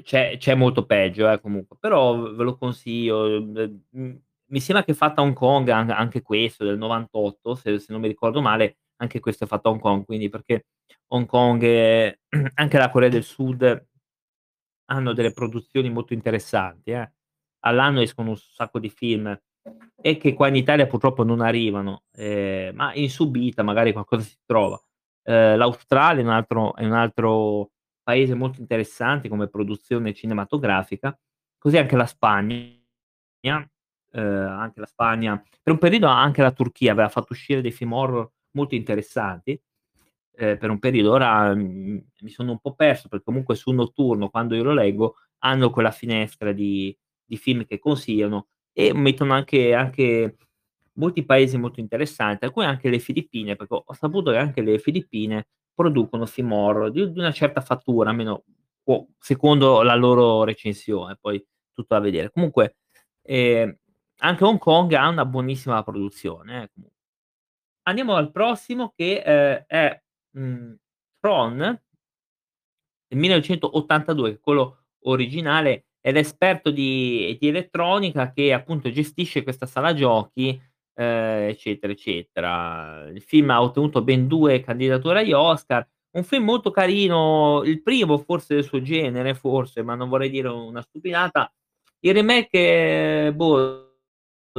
C'è 0.00 0.36
c'è 0.38 0.54
molto 0.54 0.86
peggio 0.86 1.28
eh, 1.30 1.40
comunque, 1.40 1.76
però 1.78 2.30
ve 2.32 2.44
lo 2.44 2.56
consiglio. 2.56 3.40
Mhmm, 3.40 3.80
mhmm, 3.90 4.18
mi 4.50 4.60
sembra 4.60 4.84
che 4.84 4.92
è 4.92 4.94
fatto 4.94 5.20
a 5.20 5.24
Hong 5.24 5.34
Kong 5.34 5.68
an 5.68 5.90
anche 5.90 6.22
questo, 6.22 6.64
del 6.64 6.78
'98 6.78 7.54
se 7.56 7.78
se 7.80 7.92
non 7.92 8.00
mi 8.00 8.06
ricordo 8.08 8.40
male, 8.40 8.78
anche 8.98 9.18
questo 9.20 9.44
è 9.44 9.46
fatto 9.48 9.68
a 9.68 9.72
Hong 9.72 9.80
Kong, 9.80 10.04
quindi 10.04 10.28
perché 10.28 10.66
Hong 11.08 11.26
Kong 11.26 11.62
e 11.64 12.20
anche 12.54 12.78
la 12.78 12.90
Corea 12.90 13.08
del 13.08 13.24
Sud 13.24 13.86
hanno 14.90 15.12
delle 15.12 15.32
produzioni 15.32 15.90
molto 15.90 16.14
interessanti 16.14 16.90
eh. 16.92 17.12
All'anno 17.60 18.00
escono 18.00 18.30
un 18.30 18.36
sacco 18.36 18.78
di 18.78 18.88
film 18.88 19.36
e 20.00 20.16
che 20.16 20.34
qua 20.34 20.48
in 20.48 20.56
Italia 20.56 20.86
purtroppo 20.86 21.24
non 21.24 21.40
arrivano, 21.40 22.04
ehm, 22.14 22.74
ma 22.74 22.94
in 22.94 23.10
subita 23.10 23.62
magari 23.62 23.92
qualcosa 23.92 24.22
si 24.24 24.36
trova. 24.46 24.80
Ehm, 25.24 25.56
l'Australia 25.58 26.22
è 26.22 26.24
un 26.26 26.30
altro 26.32 26.74
è 26.76 26.84
un 26.84 26.92
altro 26.92 27.70
paese 28.02 28.34
molto 28.34 28.60
interessante 28.60 29.28
come 29.28 29.48
produzione 29.48 30.14
cinematografica, 30.14 31.18
così 31.58 31.76
anche 31.78 31.96
la 31.96 32.06
Spagna, 32.06 32.76
ehm, 34.12 34.22
anche 34.22 34.80
la 34.80 34.86
Spagna 34.86 35.42
per 35.62 35.72
un 35.74 35.78
periodo 35.78 36.06
anche 36.08 36.42
la 36.42 36.52
Turchia 36.52 36.92
aveva 36.92 37.08
fatto 37.08 37.32
uscire 37.32 37.60
dei 37.62 37.72
film 37.72 37.92
horror 37.92 38.30
molto 38.52 38.74
interessanti, 38.76 39.60
ehm, 40.36 40.58
per 40.58 40.70
un 40.70 40.78
periodo. 40.78 41.12
Ora, 41.12 41.54
mhmm, 41.54 42.00
mi 42.22 42.30
sono 42.30 42.52
un 42.52 42.58
po' 42.60 42.74
perso 42.74 43.08
perché 43.08 43.24
comunque 43.24 43.54
su 43.56 43.70
Notturno, 43.72 44.30
quando 44.30 44.54
io 44.56 44.62
lo 44.64 44.72
leggo, 44.74 45.16
hanno 45.40 45.70
quella 45.70 45.90
finestra 45.90 46.52
di 46.52 46.96
di 47.28 47.36
film 47.36 47.66
che 47.66 47.78
consigliano 47.78 48.48
e 48.78 48.92
mettono 48.94 49.32
anche 49.34 49.74
anche 49.74 50.36
molti 50.94 51.24
paesi 51.24 51.58
molto 51.58 51.80
interessanti, 51.80 52.44
alcuni 52.44 52.66
anche 52.66 52.88
le 52.90 53.00
Filippine, 53.00 53.56
perché 53.56 53.74
ho 53.84 53.92
saputo 53.92 54.30
che 54.30 54.36
anche 54.36 54.60
le 54.62 54.78
Filippine 54.78 55.48
producono 55.74 56.26
film 56.26 56.88
di 56.90 57.10
di 57.12 57.18
una 57.18 57.32
certa 57.32 57.60
fattura, 57.60 58.10
almeno 58.10 58.44
secondo 59.18 59.82
la 59.82 59.94
loro 59.96 60.44
recensione, 60.44 61.16
poi 61.20 61.44
tutto 61.74 61.94
da 61.94 62.00
vedere. 62.00 62.30
Comunque, 62.30 62.76
ehm, 63.22 63.76
anche 64.18 64.44
Hong 64.44 64.58
Kong 64.58 64.92
ha 64.94 65.08
una 65.08 65.24
buonissima 65.24 65.82
produzione 65.82 66.70
eh, 66.76 66.90
andiamo 67.82 68.14
al 68.14 68.30
prossimo 68.30 68.92
che, 68.94 69.22
ehm, 69.24 69.64
è, 69.66 70.02
mhmm, 70.32 70.76
Tron 71.20 71.80
1982, 73.08 74.38
quello 74.40 74.84
originale, 75.04 75.86
è 76.08 76.12
l'esperto 76.12 76.70
di 76.70 77.36
di 77.40 77.48
elettronica 77.48 78.30
che 78.32 78.52
appunto 78.52 78.90
gestisce 78.90 79.42
questa 79.42 79.66
sala 79.66 79.94
giochi, 79.94 80.60
ehm, 80.94 81.48
eccetera, 81.50 81.92
eccetera. 81.92 83.08
Il 83.10 83.22
film 83.22 83.50
ha 83.50 83.62
ottenuto 83.62 84.02
ben 84.02 84.26
2 84.26 84.60
candidature 84.60 85.20
agli 85.20 85.32
Oscar. 85.32 85.86
Un 86.12 86.24
film 86.24 86.44
molto 86.44 86.70
carino, 86.70 87.62
il 87.64 87.82
primo 87.82 88.18
forse 88.18 88.54
del 88.54 88.64
suo 88.64 88.80
genere, 88.82 89.34
forse, 89.34 89.82
ma 89.82 89.94
non 89.94 90.08
vorrei 90.08 90.30
dire 90.30 90.48
una 90.48 90.82
stupidata. 90.82 91.52
Il 92.00 92.14
remake, 92.14 93.32
boh, 93.34 93.84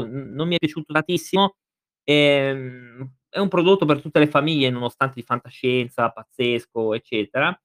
n 0.01 0.33
non 0.35 0.47
mi 0.47 0.55
è 0.55 0.59
piaciuto 0.59 0.93
tantissimo. 0.93 1.55
Ehm, 2.03 3.13
è 3.29 3.39
un 3.39 3.47
prodotto 3.49 3.85
per 3.85 4.01
tutte 4.01 4.19
le 4.19 4.27
famiglie, 4.27 4.69
nonostante 4.69 5.15
di 5.15 5.23
fantascienza, 5.25 6.09
pazzesco, 6.11 6.93
eccetera. 6.95 7.57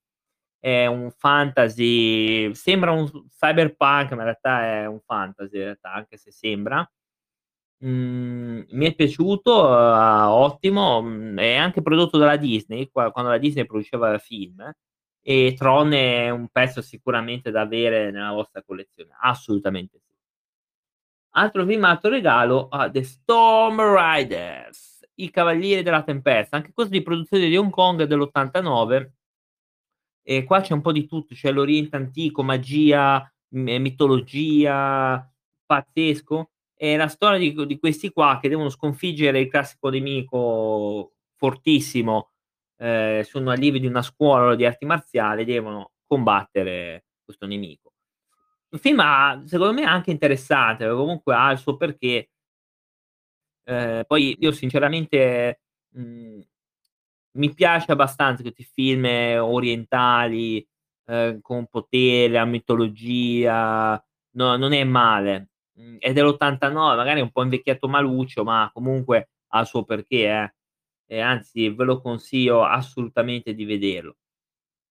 È 0.64 0.86
un 0.86 1.10
fantasy, 1.10 2.54
sembra 2.54 2.90
un 2.90 3.06
cyberpunk, 3.28 4.12
ma 4.12 4.16
in 4.16 4.22
realtà 4.22 4.62
è 4.64 4.86
un 4.86 4.98
fantasy 5.04 5.58
realtà, 5.58 5.92
anche 5.92 6.16
se 6.16 6.30
sembra. 6.32 6.82
Mhmm, 7.84 8.64
mi 8.70 8.86
è 8.86 8.94
piaciuto, 8.94 9.52
uhm, 9.66 10.26
ottimo, 10.30 11.02
mhmm, 11.02 11.38
è 11.38 11.56
anche 11.56 11.82
prodotto 11.82 12.18
dalla 12.18 12.36
Disney, 12.36 12.90
qua 12.90 13.12
quando 13.12 13.30
la 13.30 13.38
Disney 13.38 13.66
produceva 13.66 14.18
film, 14.18 14.70
e 15.22 15.54
Tron 15.56 15.92
è 15.92 16.30
un 16.30 16.48
pezzo 16.48 16.82
sicuramente 16.82 17.50
da 17.50 17.62
avere 17.62 18.10
nella 18.10 18.32
vostra 18.32 18.62
collezione, 18.62 19.10
assolutamente 19.20 19.98
sì. 20.00 20.14
Altro 21.36 21.64
film, 21.66 21.82
altro 21.84 22.10
regalo, 22.10 22.68
ah, 22.68 22.88
The 22.88 23.02
Storm 23.02 23.80
Riders, 23.80 25.00
I 25.16 25.30
Cavalieri 25.30 25.82
della 25.82 26.04
Tempesta, 26.04 26.56
anche 26.56 26.72
questo 26.72 26.92
di 26.92 27.02
produzione 27.02 27.48
di 27.48 27.56
Hong 27.56 27.70
Kong 27.70 28.04
dell'89. 28.04 29.13
E 30.26 30.44
qua 30.44 30.62
c'è 30.62 30.72
un 30.72 30.80
po' 30.80 30.90
di 30.90 31.06
tutto, 31.06 31.34
c'è 31.34 31.52
l'Oriente 31.52 31.96
antico, 31.96 32.42
magia, 32.42 33.30
m 33.50 33.76
mitologia, 33.78 35.30
pazzesco. 35.66 36.50
È 36.74 36.96
la 36.96 37.08
storia 37.08 37.38
di 37.38 37.66
di 37.66 37.78
questi 37.78 38.10
qua 38.10 38.38
che 38.40 38.48
devono 38.48 38.70
sconfiggere 38.70 39.38
il 39.40 39.48
classico 39.48 39.90
nemico 39.90 41.12
fortissimo, 41.36 42.30
ehm, 42.78 43.20
sono 43.22 43.50
allievi 43.50 43.80
di 43.80 43.86
una 43.86 44.00
scuola 44.00 44.54
di 44.54 44.64
arti 44.64 44.86
marziali, 44.86 45.44
devono 45.44 45.92
combattere 46.06 47.04
questo 47.22 47.46
nemico. 47.46 47.92
Un 48.70 48.78
film 48.78 49.00
ha 49.00 49.42
secondo 49.46 49.74
me 49.74 49.84
anche 49.84 50.10
interessante, 50.10 50.88
comunque 50.88 51.34
ha 51.34 51.52
il 51.52 51.58
suo 51.58 51.76
perché. 51.76 52.26
Ehm, 53.66 54.04
poi 54.06 54.36
io 54.40 54.52
sinceramente, 54.52 55.60
mhmm, 55.94 56.40
mi 57.36 57.52
piace 57.54 57.92
abbastanza 57.92 58.42
questi 58.42 58.64
film 58.64 59.04
orientali, 59.40 60.66
ehm, 61.06 61.40
con 61.40 61.66
potere, 61.66 62.32
la 62.32 62.44
mitologia, 62.44 64.02
no 64.36 64.56
non 64.56 64.72
è 64.72 64.84
male. 64.84 65.50
Mhmm, 65.78 65.98
è 65.98 66.12
dell'89, 66.12 66.96
magari 66.96 67.20
è 67.20 67.22
un 67.22 67.30
po' 67.32 67.42
invecchiato 67.42 67.88
maluccio, 67.88 68.44
ma 68.44 68.70
comunque 68.72 69.30
ha 69.48 69.60
il 69.60 69.66
suo 69.66 69.84
perché 69.84 70.54
eh, 71.06 71.20
anzi 71.20 71.68
ve 71.70 71.84
lo 71.84 72.00
consiglio 72.00 72.64
assolutamente 72.64 73.54
di 73.54 73.64
vederlo. 73.64 74.16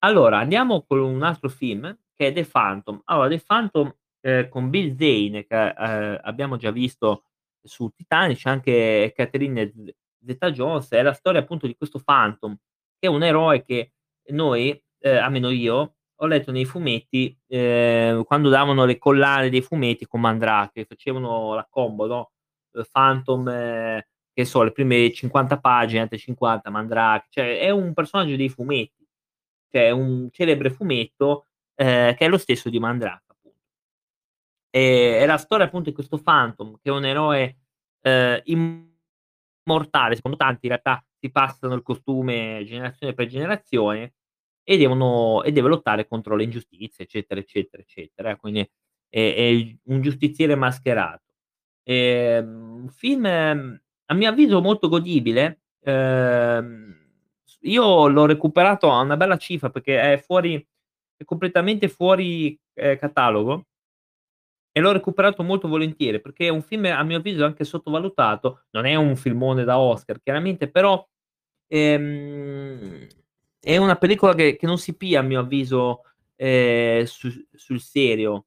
Allora, 0.00 0.38
andiamo 0.38 0.84
con 0.86 0.98
un 1.00 1.22
altro 1.22 1.48
film 1.48 1.96
che 2.14 2.28
è 2.28 2.32
The 2.32 2.44
Phantom. 2.44 3.00
Allora, 3.06 3.28
The 3.28 3.40
Phantom, 3.44 3.94
ehm, 4.20 4.48
con 4.48 4.70
Bill 4.70 4.96
Zane 4.98 5.46
che, 5.46 5.68
ehm, 5.70 6.20
abbiamo 6.22 6.56
già 6.56 6.70
visto 6.70 7.24
su 7.62 7.90
Titanic, 7.90 8.44
anche 8.46 9.12
Catherine 9.16 9.72
Z 10.24 10.26
Zeta-Jones, 10.26 10.90
è 10.90 11.02
la 11.02 11.12
storia 11.12 11.40
appunto 11.40 11.66
di 11.66 11.76
questo 11.76 12.00
Phantom, 12.04 12.54
che 12.98 13.06
è 13.08 13.10
un 13.10 13.22
eroe 13.22 13.62
che 13.64 13.92
noi, 14.32 14.70
ehm, 15.00 15.22
almeno 15.22 15.50
io, 15.50 15.94
ho 16.18 16.26
letto 16.26 16.52
nei 16.52 16.64
fumetti, 16.64 17.36
ehm, 17.48 18.24
quando 18.24 18.48
davano 18.48 18.84
le 18.84 18.98
collane 18.98 19.50
dei 19.50 19.60
fumetti 19.62 20.06
con 20.06 20.20
Mandrake, 20.20 20.84
facevano 20.86 21.54
la 21.54 21.66
combo, 21.68 22.06
no, 22.06 22.30
uhm, 22.72 22.84
Phantom, 22.90 23.44
che 24.32 24.44
so, 24.44 24.62
le 24.62 24.72
prime 24.72 25.12
50 25.12 25.58
pagine, 25.60 26.02
altre 26.02 26.18
50 26.18 26.70
Mandrake, 26.70 27.26
cioè 27.30 27.58
è 27.60 27.70
un 27.70 27.92
personaggio 27.94 28.36
dei 28.36 28.48
fumetti, 28.48 29.06
cioè 29.70 29.90
un 29.90 30.28
celebre 30.32 30.70
fumetto, 30.70 31.46
ehm, 31.76 32.14
che 32.14 32.24
è 32.26 32.28
lo 32.28 32.38
stesso 32.38 32.70
di 32.70 32.78
Mandrake 32.80 33.24
appunto. 33.28 33.58
E 34.76 35.18
è 35.20 35.26
la 35.26 35.36
storia 35.36 35.66
appunto 35.66 35.88
di 35.88 35.94
questo 35.94 36.18
Phantom, 36.18 36.78
che 36.82 36.90
è 36.90 36.92
un 36.92 37.04
eroe, 37.04 37.58
ehm, 38.02 38.40
immortale, 39.64 40.16
secondo 40.16 40.36
tanti 40.36 40.66
in 40.66 40.70
realtà 40.70 41.04
si 41.18 41.30
passano 41.30 41.74
il 41.74 41.82
costume 41.82 42.62
generazione 42.66 43.14
per 43.14 43.26
generazione, 43.28 44.14
e 44.66 44.76
devono 44.78 45.42
e 45.44 45.52
deve 45.52 45.68
lottare 45.68 46.06
contro 46.06 46.36
le 46.36 46.44
ingiustizie, 46.44 47.04
eccetera, 47.04 47.40
eccetera, 47.40 47.82
eccetera. 47.82 48.36
Quindi 48.36 48.60
è 48.60 49.34
è 49.34 49.76
un 49.84 50.00
giustiziere 50.02 50.54
mascherato. 50.56 51.22
Ehm, 51.84 52.80
un 52.84 52.88
film 52.90 53.26
a 53.26 54.14
mio 54.14 54.28
avviso 54.30 54.60
molto 54.62 54.88
godibile, 54.88 55.62
s 55.84 57.58
io 57.62 58.08
l'ho 58.08 58.26
recuperato 58.26 58.90
a 58.90 59.00
una 59.00 59.16
bella 59.16 59.36
cifra 59.38 59.70
perché 59.70 60.14
è 60.14 60.18
fuori 60.18 60.56
è 61.16 61.24
completamente 61.24 61.88
fuori, 61.88 62.58
ehm, 62.74 62.96
catalogo 62.98 63.66
e 64.76 64.80
l'ho 64.80 64.92
recuperato 64.92 65.42
molto 65.44 65.68
volentieri, 65.68 66.20
perché 66.20 66.46
è 66.46 66.50
un 66.50 66.62
film 66.62 66.86
a 66.86 67.02
mio 67.04 67.18
avviso 67.18 67.44
anche 67.44 67.64
sottovalutato, 67.64 68.64
non 68.72 68.86
è 68.86 68.96
un 68.96 69.14
filmone 69.16 69.62
da 69.64 69.78
Oscar 69.78 70.20
chiaramente, 70.20 70.68
però, 70.70 71.06
ehm, 71.68 73.06
è 73.60 73.76
una 73.78 73.96
pellicola 73.96 74.34
che 74.34 74.56
che 74.56 74.66
non 74.66 74.78
si 74.78 74.96
pia 74.96 75.20
a 75.20 75.22
mio 75.22 75.40
avviso, 75.40 76.02
ehm, 76.36 77.04
su 77.04 77.30
sul 77.54 77.80
serio 77.80 78.44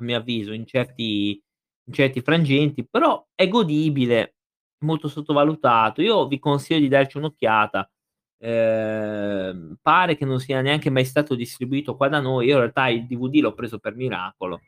a 0.00 0.04
mio 0.04 0.16
avviso, 0.16 0.52
in 0.52 0.66
certi 0.66 1.42
in 1.84 1.92
certi 1.94 2.20
frangenti, 2.20 2.86
però 2.86 3.26
è 3.34 3.48
godibile, 3.48 4.36
molto 4.84 5.08
sottovalutato. 5.08 6.00
Io 6.00 6.26
vi 6.28 6.38
consiglio 6.38 6.78
di 6.80 6.86
darci 6.88 7.16
un'occhiata. 7.18 7.90
Ehm, 8.38 9.76
pare 9.82 10.16
che 10.16 10.24
non 10.24 10.38
sia 10.40 10.60
neanche 10.62 10.90
mai 10.90 11.04
stato 11.04 11.34
distribuito 11.34 11.96
qua 11.96 12.08
da 12.08 12.20
noi. 12.20 12.46
Io 12.46 12.52
in 12.54 12.58
realtà 12.60 12.88
il 12.88 13.06
DVD 13.06 13.40
l'ho 13.40 13.54
preso 13.54 13.78
per 13.80 13.94
miracolo, 13.96 14.60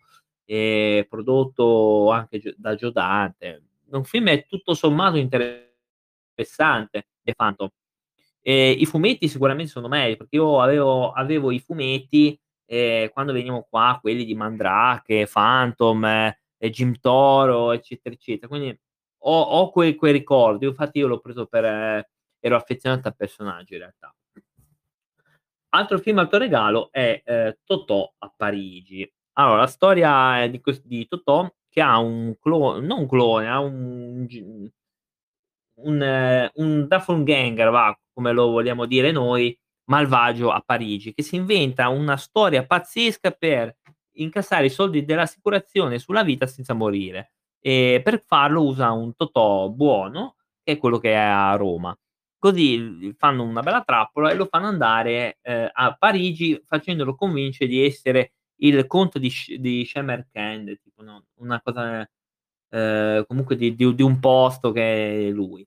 ehm, 0.45 1.05
prodotto 1.09 2.11
anche 2.11 2.39
gio 2.39 2.55
da 2.57 2.75
Joe 2.75 2.93
Dante. 2.93 3.63
Un 3.91 4.05
film 4.05 4.29
è 4.29 4.47
tutto 4.47 4.75
sommato 4.75 5.17
interessante, 5.19 7.09
The 7.23 7.35
Phantom. 7.35 7.69
Ehm, 8.43 8.77
i 8.81 8.87
fumetti 8.87 9.29
sicuramente 9.29 9.71
sono 9.73 9.89
meglio, 9.89 10.17
perché 10.17 10.37
io 10.37 10.61
avevo 10.63 11.13
avevo 11.13 11.51
i 11.53 11.61
fumetti, 11.61 12.39
ehm, 12.67 13.11
quando 13.11 13.33
venivano 13.33 13.67
qua, 13.71 13.99
quelli 14.01 14.25
di 14.25 14.35
Mandrake, 14.35 15.29
Phantom, 15.33 16.05
e 16.07 16.71
Jim 16.71 16.95
Toro, 17.01 17.73
eccetera, 17.73 18.15
eccetera. 18.15 18.49
Quindi 18.49 18.79
ho 19.27 19.41
ho 19.43 19.71
quei 19.71 19.95
quei 19.97 20.13
ricordi. 20.13 20.67
Infatti 20.67 20.99
io 20.99 21.07
l'ho 21.09 21.21
preso 21.21 21.47
per 21.47 21.65
ero 22.41 22.57
affezionato 22.57 23.09
al 23.09 23.17
personaggio 23.17 23.75
in 23.75 23.81
realtà. 23.81 24.15
Altro 25.71 25.99
film, 25.99 26.19
altro 26.19 26.39
regalo 26.39 26.91
è, 26.93 27.23
ehm, 27.25 27.57
Totò 27.65 28.13
a 28.19 28.33
Parigi. 28.37 29.11
Allora, 29.37 29.57
la 29.63 29.67
storia 29.67 30.43
è 30.43 30.49
di 30.51 30.61
ques 30.61 30.81
di 30.85 31.07
Totò 31.09 31.53
che 31.69 31.81
ha 31.81 31.99
un 31.99 32.37
clo 32.39 32.79
non 32.81 33.01
un 33.01 33.09
clone, 33.09 33.49
ha 33.49 33.59
un 33.59 34.27
g 34.27 34.71
un 35.77 36.51
un 36.55 36.87
Doppelgänger 36.87 37.71
va, 37.71 37.99
come 38.13 38.33
lo 38.33 38.49
vogliamo 38.51 38.87
dire 38.87 39.11
noi, 39.11 39.57
malvagio 39.87 40.51
a 40.51 40.63
Parigi, 40.65 41.13
che 41.13 41.23
si 41.23 41.37
inventa 41.37 41.89
una 41.89 42.17
storia 42.17 42.65
pazzesca 42.65 43.33
per 43.33 43.77
incassare 44.17 44.67
i 44.67 44.71
soldi 44.71 45.05
dell'assicurazione 45.05 45.99
sulla 45.99 46.23
vita 46.23 46.47
senza 46.47 46.75
morire. 46.75 47.33
E 47.61 48.01
per 48.05 48.23
farlo 48.25 48.63
usa 48.65 48.93
un 48.93 49.15
Totò 49.17 49.69
buono, 49.71 50.37
che 50.63 50.73
è 50.75 50.79
quello 50.79 50.99
che 50.99 51.11
è 51.13 51.17
a 51.17 51.57
Roma. 51.57 51.97
Così 52.39 53.13
fanno 53.19 53.43
una 53.43 53.63
bella 53.63 53.83
trappola 53.83 54.31
e 54.31 54.35
lo 54.35 54.47
fanno 54.47 54.67
andare, 54.69 55.39
ehm, 55.43 55.71
a 55.73 55.97
Parigi 55.99 56.63
facendolo 56.67 57.15
convincere 57.17 57.69
di 57.71 57.85
essere 57.85 58.34
il 58.59 58.87
conte 58.87 59.19
di 59.21 59.33
di 59.59 59.85
Samarcande, 59.85 60.77
tipo 60.83 61.03
no, 61.03 61.25
una 61.41 61.61
cosa, 61.63 62.09
ehm, 62.71 63.25
comunque 63.27 63.57
di 63.57 63.75
di 63.75 63.95
di 63.95 64.03
un 64.03 64.21
posto 64.21 64.73
che 64.73 65.29
è 65.29 65.31
lui. 65.31 65.67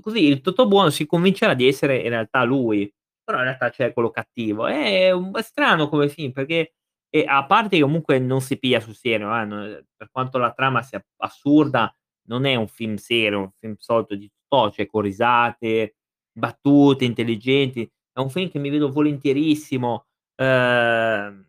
Così 0.00 0.24
il 0.26 0.40
Totò 0.42 0.66
buono 0.66 0.90
si 0.90 1.06
convincerà 1.06 1.54
di 1.54 1.66
essere 1.68 1.98
in 1.98 2.10
realtà 2.10 2.44
lui, 2.44 2.92
però 3.24 3.38
in 3.38 3.44
realtà 3.44 3.70
c'è 3.70 3.92
quello 3.92 4.10
cattivo. 4.10 4.66
È 4.66 5.10
un 5.12 5.32
è 5.34 5.42
strano 5.42 5.88
come 5.88 6.08
film 6.08 6.32
perché 6.32 6.74
e 7.10 7.24
a 7.26 7.44
parte 7.46 7.76
che 7.76 7.82
comunque 7.82 8.18
non 8.18 8.40
si 8.42 8.58
piglia 8.58 8.80
sul 8.80 8.94
serio, 8.94 9.34
eh, 9.36 9.44
n 9.46 9.84
per 9.96 10.10
quanto 10.10 10.38
la 10.38 10.52
trama 10.52 10.82
sia 10.82 11.02
assurda, 11.18 11.92
non 12.28 12.44
è 12.46 12.54
un 12.54 12.68
film 12.68 12.96
serio, 12.96 13.40
un 13.40 13.50
film 13.58 13.74
solito 13.78 14.14
di 14.16 14.30
Totò, 14.48 14.70
cioè 14.70 14.86
con 14.86 15.02
risate, 15.02 15.96
battute 16.32 17.04
intelligenti. 17.04 17.90
È 18.12 18.20
un 18.20 18.30
film 18.30 18.50
che 18.50 18.58
mi 18.60 18.70
vedo 18.70 18.90
volentierissimo. 18.92 20.06
Ehm, 20.36 21.47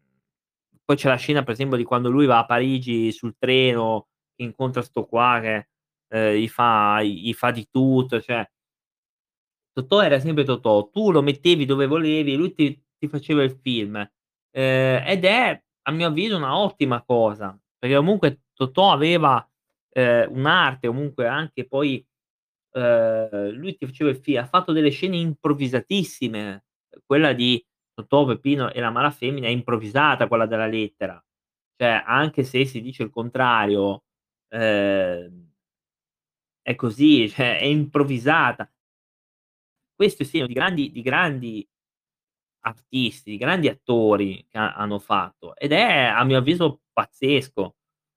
poi 0.90 0.98
c'è 0.98 1.08
la 1.08 1.18
scena 1.18 1.44
per 1.44 1.54
esempio 1.54 1.78
di 1.78 1.84
quando 1.84 2.10
lui 2.10 2.26
va 2.26 2.40
a 2.40 2.46
Parigi 2.46 3.12
sul 3.12 3.36
treno, 3.38 4.08
incontra 4.38 4.82
'sto 4.82 5.06
qua 5.06 5.40
che 5.42 5.70
ehm, 6.10 6.36
gli 6.38 6.48
fa 6.50 7.04
gli 7.04 7.32
fa 7.34 7.52
di 7.52 7.68
tutto, 7.70 8.20
cioè 8.20 8.50
Totò 9.78 10.02
era 10.02 10.20
sempre 10.20 10.44
Totò, 10.44 10.90
tu 10.90 11.12
lo 11.12 11.22
mettevi 11.22 11.66
dove 11.66 11.86
volevi 11.88 12.36
lui 12.36 12.54
ti 12.54 12.82
ti 13.00 13.08
faceva 13.08 13.44
il 13.44 13.52
film. 13.62 13.96
Ehm, 14.52 15.04
ed 15.08 15.24
è, 15.24 15.64
a 15.84 15.92
mio 15.92 16.08
avviso, 16.08 16.36
una 16.36 16.58
ottima 16.58 17.02
cosa, 17.04 17.58
perché 17.78 17.96
comunque 17.96 18.42
Totò 18.54 18.92
aveva, 18.92 19.48
ehm, 19.92 20.28
un'arte, 20.36 20.88
comunque 20.88 21.26
anche 21.28 21.66
poi, 21.66 22.06
ehm, 22.74 23.52
lui 23.52 23.76
ti 23.78 23.86
faceva 23.86 24.10
il 24.10 24.18
fi 24.18 24.36
ha 24.38 24.46
fatto 24.46 24.74
delle 24.74 24.90
scene 24.90 25.16
improvvisatissime. 25.18 26.66
Quella 27.06 27.32
di 27.34 27.64
Totò, 28.00 28.26
Peppino 28.26 28.72
e 28.72 28.80
la 28.80 28.90
Malafemmina 28.92 29.48
è 29.48 29.50
improvvisata, 29.52 30.28
quella 30.28 30.46
della 30.46 30.68
lettera. 30.68 31.22
Cioè, 31.76 32.04
anche 32.06 32.44
se 32.44 32.66
si 32.66 32.82
dice 32.82 33.04
il 33.04 33.10
contrario, 33.10 34.04
ehm 34.50 35.48
è 36.62 36.76
così, 36.76 37.28
cioè 37.30 37.60
è 37.60 37.66
improvvisata. 37.66 38.70
Questo 39.96 40.24
è 40.24 40.26
segno 40.26 40.48
di 40.48 40.54
grandi 40.54 40.92
di 40.92 41.02
grandi 41.02 41.68
artisti, 42.62 43.32
di 43.32 43.38
grandi 43.38 43.68
attori 43.68 44.46
che 44.50 44.58
ha 44.58 44.74
hanno 44.76 45.00
fatto 45.00 45.56
ed 45.56 45.72
è 45.72 46.06
a 46.06 46.24
mio 46.24 46.38
avviso 46.38 46.82
pazzesco. 46.94 47.76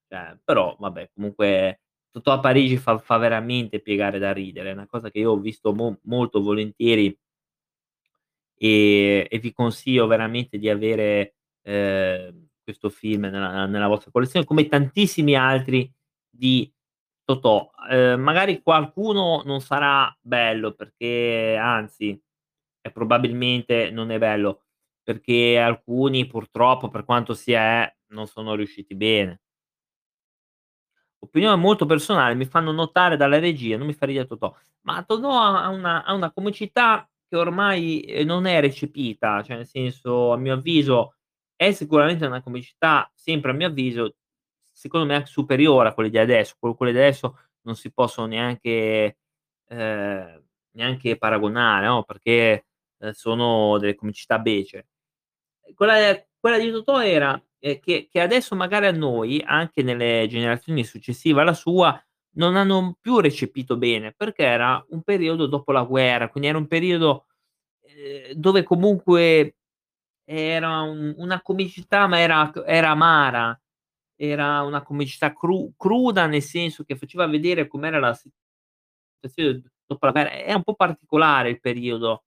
Cioè, 0.09 0.39
però 0.45 0.77
vabbè 0.79 1.11
comunque 1.15 1.81
Totò 2.11 2.33
a 2.33 2.41
Parigi 2.41 2.77
fa 2.77 2.99
fa 2.99 3.17
veramente 3.17 3.81
piegare 3.81 4.19
da 4.19 4.33
ridere, 4.33 4.71
è 4.71 4.73
una 4.75 4.87
cosa 4.87 5.11
che 5.11 5.19
io 5.21 5.33
ho 5.33 5.39
visto 5.39 5.73
mo 5.75 5.99
molto 6.05 6.43
volentieri 6.43 7.19
e 8.67 9.27
e 9.31 9.39
vi 9.41 9.53
consiglio 9.53 10.07
veramente 10.07 10.59
di 10.59 10.69
avere, 10.69 11.35
ehm, 11.63 12.49
questo 12.63 12.91
film 12.91 13.23
nella 13.27 13.67
nella 13.67 13.89
vostra 13.89 14.11
collezione, 14.13 14.47
come 14.47 14.67
tantissimi 14.69 15.35
altri 15.37 15.91
di 16.31 16.73
Totò. 17.25 17.71
Ehm, 17.91 18.21
magari 18.21 18.63
qualcuno 18.63 19.43
non 19.45 19.61
sarà 19.61 20.17
bello 20.21 20.73
perché 20.75 21.57
anzi, 21.61 22.21
e 22.83 22.91
probabilmente 22.93 23.91
non 23.91 24.11
è 24.13 24.19
bello, 24.19 24.63
perché 25.03 25.59
alcuni 25.59 26.27
purtroppo, 26.27 26.89
per 26.89 27.05
quanto 27.05 27.35
sia 27.35 27.61
è, 27.85 27.97
non 28.09 28.27
sono 28.29 28.55
riusciti 28.55 28.95
bene. 28.97 29.39
Opinione 31.25 31.55
molto 31.55 31.87
personale, 31.87 32.35
mi 32.35 32.47
fanno 32.47 32.73
notare 32.73 33.17
dalla 33.17 33.39
regia, 33.39 33.77
non 33.77 33.87
mi 33.87 33.93
fa 33.95 34.07
ridere 34.07 34.27
Totò. 34.27 34.53
Ma 34.83 35.05
Totò 35.05 35.31
ha 35.41 35.69
una 35.69 36.03
ha 36.05 36.13
una 36.15 36.33
comicità 36.33 37.09
che 37.33 37.37
ormai, 37.39 38.01
ehm, 38.03 38.27
non 38.27 38.45
è 38.47 38.61
recepita, 38.61 39.43
cioè 39.43 39.57
nel 39.57 39.67
senso, 39.67 40.33
a 40.33 40.37
mio 40.37 40.55
avviso, 40.55 41.15
è 41.57 41.73
sicuramente 41.73 42.27
una 42.27 42.43
comicità, 42.43 43.11
sempre 43.15 43.51
a 43.53 43.55
mio 43.55 43.69
avviso, 43.69 44.17
secondo 44.73 45.07
me 45.07 45.25
superiore 45.27 45.89
a 45.89 45.95
quelle 45.95 46.11
di 46.11 46.19
adesso. 46.19 46.55
Que 46.59 46.75
quelle 46.77 46.93
di 46.93 46.99
adesso 46.99 47.39
non 47.63 47.75
si 47.77 47.93
possono 47.93 48.27
neanche 48.27 49.19
ehm, 49.69 50.45
neanche 50.75 51.17
paragonare, 51.19 51.87
no, 51.87 52.03
perché, 52.05 52.67
ehm, 52.99 53.11
sono 53.13 53.79
delle 53.79 53.95
comicità 53.95 54.39
becere. 54.39 54.89
Quella 55.75 55.95
quella 56.41 56.59
di 56.59 56.71
Totò 56.71 57.03
era 57.03 57.41
ehm, 57.61 57.79
che 57.81 58.09
che 58.11 58.21
adesso 58.21 58.55
magari 58.57 58.87
a 58.87 58.93
noi, 58.93 59.43
anche 59.45 59.83
nelle 59.83 60.27
generazioni 60.29 60.85
successive 60.85 61.41
alla 61.43 61.55
sua, 61.55 61.99
non 62.37 62.57
hanno 62.57 62.97
più 63.01 63.21
recepito 63.21 63.77
bene, 63.77 64.13
perché 64.17 64.45
era 64.45 64.85
un 64.91 65.03
periodo 65.03 65.47
dopo 65.47 65.73
la 65.73 65.85
guerra, 65.85 66.29
quindi 66.31 66.49
era 66.49 66.59
un 66.59 66.67
periodo, 66.69 67.27
ehm, 67.83 68.33
dove 68.35 68.63
comunque 68.65 69.57
era 70.25 70.81
un 70.83 71.15
una 71.19 71.43
comicità, 71.43 72.07
ma 72.09 72.21
era 72.21 72.51
era 72.67 72.91
amara, 72.91 73.59
era 74.17 74.63
una 74.63 74.83
comicità 74.83 75.33
cru 75.35 75.73
cruda, 75.77 76.27
nel 76.27 76.43
senso 76.43 76.85
che 76.85 76.97
faceva 76.97 77.27
vedere 77.27 77.69
com'era 77.69 77.99
la 78.01 78.15
situazione 79.21 79.63
dopo 79.87 80.07
la 80.07 80.13
guerra. 80.13 80.31
È 80.33 80.53
un 80.55 80.63
po' 80.65 80.75
particolare 80.75 81.51
il 81.51 81.61
periodo. 81.61 82.25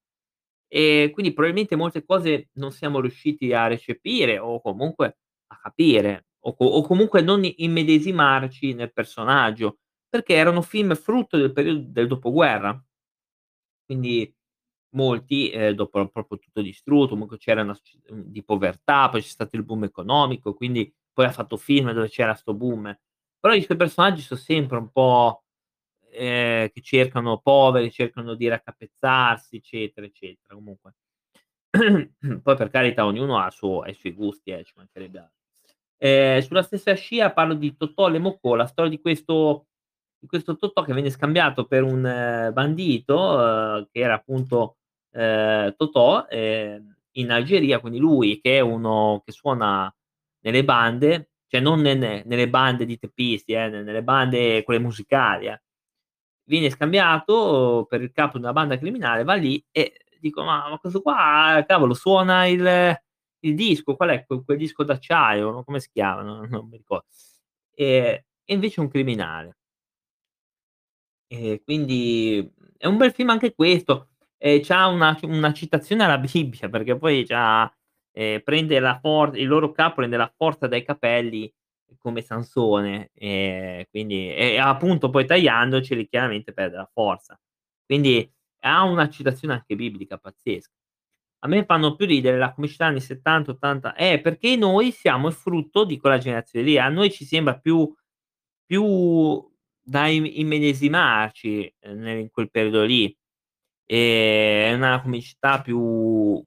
E 0.70 1.12
quindi 1.14 1.34
probabilmente 1.34 1.76
molte 1.76 2.04
cose 2.06 2.50
non 2.56 2.72
siamo 2.72 3.00
riusciti 3.02 3.54
a 3.54 3.68
recepire 3.68 4.40
o 4.40 4.62
comunque 4.62 5.18
a 5.48 5.60
capire 5.62 6.28
o 6.42 6.56
o 6.60 6.82
comunque 6.84 7.22
non 7.22 7.42
immedesimarci 7.44 8.74
nel 8.74 8.94
personaggio, 8.94 9.80
perché 10.18 10.34
erano 10.36 10.62
film 10.62 10.96
frutto 10.96 11.38
del 11.38 11.52
periodo 11.54 11.82
del 11.88 12.08
dopoguerra. 12.08 12.82
Quindi 13.90 14.34
molti, 14.96 15.50
ehm, 15.52 15.74
dopo 15.76 16.08
proprio 16.10 16.40
tutto 16.40 16.62
distrutto, 16.62 17.10
comunque 17.10 17.38
c'era 17.38 17.62
una 17.62 17.78
di 18.10 18.44
povertà, 18.44 19.10
poi 19.10 19.22
c'è 19.22 19.28
stato 19.28 19.56
il 19.56 19.64
boom 19.64 19.84
economico, 19.86 20.54
quindi 20.56 20.92
poi 21.14 21.26
ha 21.26 21.32
fatto 21.32 21.58
film 21.58 21.92
dove 21.92 22.10
c'era 22.10 22.34
'sto 22.34 22.54
boom. 22.56 22.98
Però 23.40 23.54
i 23.54 23.62
suoi 23.62 23.78
personaggi 23.78 24.22
so 24.22 24.36
sempre 24.36 24.78
un 24.78 24.90
po', 24.92 25.44
ehm, 26.12 26.70
che 26.72 26.82
cercano 26.82 27.40
poveri, 27.40 27.92
cercano 27.92 28.34
di 28.36 28.48
raccapezzarsi, 28.48 29.58
eccetera, 29.58 30.06
eccetera. 30.08 30.56
Comunque 30.56 30.96
poi 32.44 32.56
per 32.58 32.70
carità 32.72 33.06
ognuno 33.06 33.40
ha 33.40 33.52
suo 33.52 33.82
ha 33.82 33.90
i 33.90 33.94
suoi 33.96 34.14
gusti, 34.14 34.52
eh, 34.52 34.64
ci 34.66 34.74
mancherebbe. 34.78 35.32
Ehm, 36.00 36.42
sulla 36.42 36.64
stessa 36.64 36.94
scia 36.96 37.32
parlo 37.34 37.54
di 37.56 37.76
Totò 37.78 38.08
le 38.10 38.20
Mocco, 38.20 38.56
la 38.56 38.68
storia 38.68 38.92
di 38.92 39.02
questo 39.02 39.68
questo 40.28 40.56
Totò 40.58 40.84
che 40.84 40.94
venne 40.94 41.10
scambiato 41.10 41.66
per 41.66 41.84
un 41.84 42.02
bandito, 42.54 43.16
uhm, 43.20 43.88
che 43.92 44.00
era 44.00 44.16
appunto, 44.16 44.78
ehm, 45.12 45.74
Totò, 45.78 46.26
ehm, 46.30 46.96
in 47.18 47.32
Algeria, 47.32 47.80
quindi 47.80 48.00
lui 48.00 48.40
che 48.42 48.58
è 48.58 48.60
uno 48.62 49.22
che 49.26 49.32
suona 49.32 49.94
nelle 50.42 50.64
bande, 50.66 51.30
cioè 51.48 51.60
non 51.62 51.80
ne 51.82 51.94
ne 51.96 52.24
nelle 52.26 52.50
bande 52.50 52.86
di 52.86 52.98
teppisti, 52.98 53.54
eh, 53.54 53.70
ne 53.70 53.84
nelle 53.84 54.04
bande 54.04 54.64
quelle 54.64 54.80
musicali, 54.80 55.48
eh. 55.48 55.62
Viene 56.48 56.70
scambiato 56.72 57.86
per 57.90 58.02
il 58.02 58.12
capo 58.12 58.38
di 58.38 58.44
una 58.44 58.54
banda 58.54 58.78
criminale, 58.78 59.24
va 59.24 59.34
lì 59.36 59.64
e 59.72 59.94
dico: 60.20 60.44
"Ma 60.44 60.70
ma 60.70 60.78
questo 60.80 61.02
qua 61.02 61.64
cavolo 61.68 61.94
suona 61.96 62.46
il 62.48 62.96
il 63.42 63.56
disco, 63.56 63.96
qual 63.96 64.10
è 64.12 64.26
quel 64.26 64.44
quel 64.46 64.58
disco 64.58 64.84
d'acciaio, 64.84 65.52
no, 65.52 65.64
come 65.64 65.80
si 65.80 65.90
chiama? 65.94 66.22
No 66.24 66.46
non 66.48 66.68
mi 66.70 66.78
ricor" 66.78 67.04
ehm, 67.76 68.20
e 68.46 68.54
invece 68.54 68.82
è 68.82 68.84
un 68.84 68.90
criminale. 68.92 69.56
E 71.38 71.62
quindi, 71.64 72.50
è 72.78 72.86
un 72.88 72.98
bel 72.98 73.12
film 73.14 73.30
anche 73.30 73.54
questo. 73.54 74.10
E 74.38 74.62
c'ha 74.64 74.88
una 74.88 75.18
una 75.24 75.54
citazione 75.54 76.04
alla 76.04 76.18
Bibbia, 76.18 76.70
perché 76.70 76.98
poi 76.98 77.26
c'ha 77.26 77.72
ehm, 78.12 78.42
prende 78.42 78.80
la 78.80 79.00
for 79.00 79.36
il 79.38 79.48
loro 79.48 79.72
capo 79.72 79.96
prende 79.96 80.18
la 80.18 80.32
forza 80.36 80.68
dai 80.68 80.84
capelli 80.84 81.52
come 81.98 82.22
Sansone, 82.22 83.10
ehm, 83.16 83.86
quindi 83.90 84.34
e 84.34 84.58
appunto 84.60 85.10
poi 85.10 85.26
tagliandoceli 85.26 86.08
chiaramente 86.08 86.54
perde 86.54 86.78
la 86.78 86.90
forza. 86.94 87.40
Quindi 87.86 88.30
ha 88.62 88.84
una 88.84 89.10
citazione 89.10 89.54
anche 89.56 89.76
biblica 89.76 90.18
pazzesca. 90.18 90.72
A 91.40 91.48
me 91.48 91.66
fanno 91.66 91.96
più 91.96 92.06
ridere 92.08 92.38
la 92.38 92.54
comicità 92.54 92.86
anni 92.88 93.02
'70, 93.02 93.52
'80 93.52 93.96
eh, 93.96 94.20
perché 94.22 94.56
noi 94.56 94.92
siamo 94.92 95.28
il 95.30 95.34
frutto 95.34 95.86
di 95.86 95.98
quella 95.98 96.18
generazione 96.20 96.66
lì. 96.66 96.78
A 96.80 96.90
noi 96.90 97.12
ci 97.12 97.26
sembra 97.26 97.58
più 97.60 97.92
più 98.66 98.84
da 99.88 100.08
im 100.08 100.26
immedesimarci, 100.26 101.76
ne 101.94 102.20
in 102.22 102.30
quel 102.32 102.50
periodo 102.50 102.84
lì. 102.84 103.16
Ehm, 103.86 104.74
è 104.74 104.76
una 104.76 105.02
comicità 105.02 105.62
più 105.62 106.44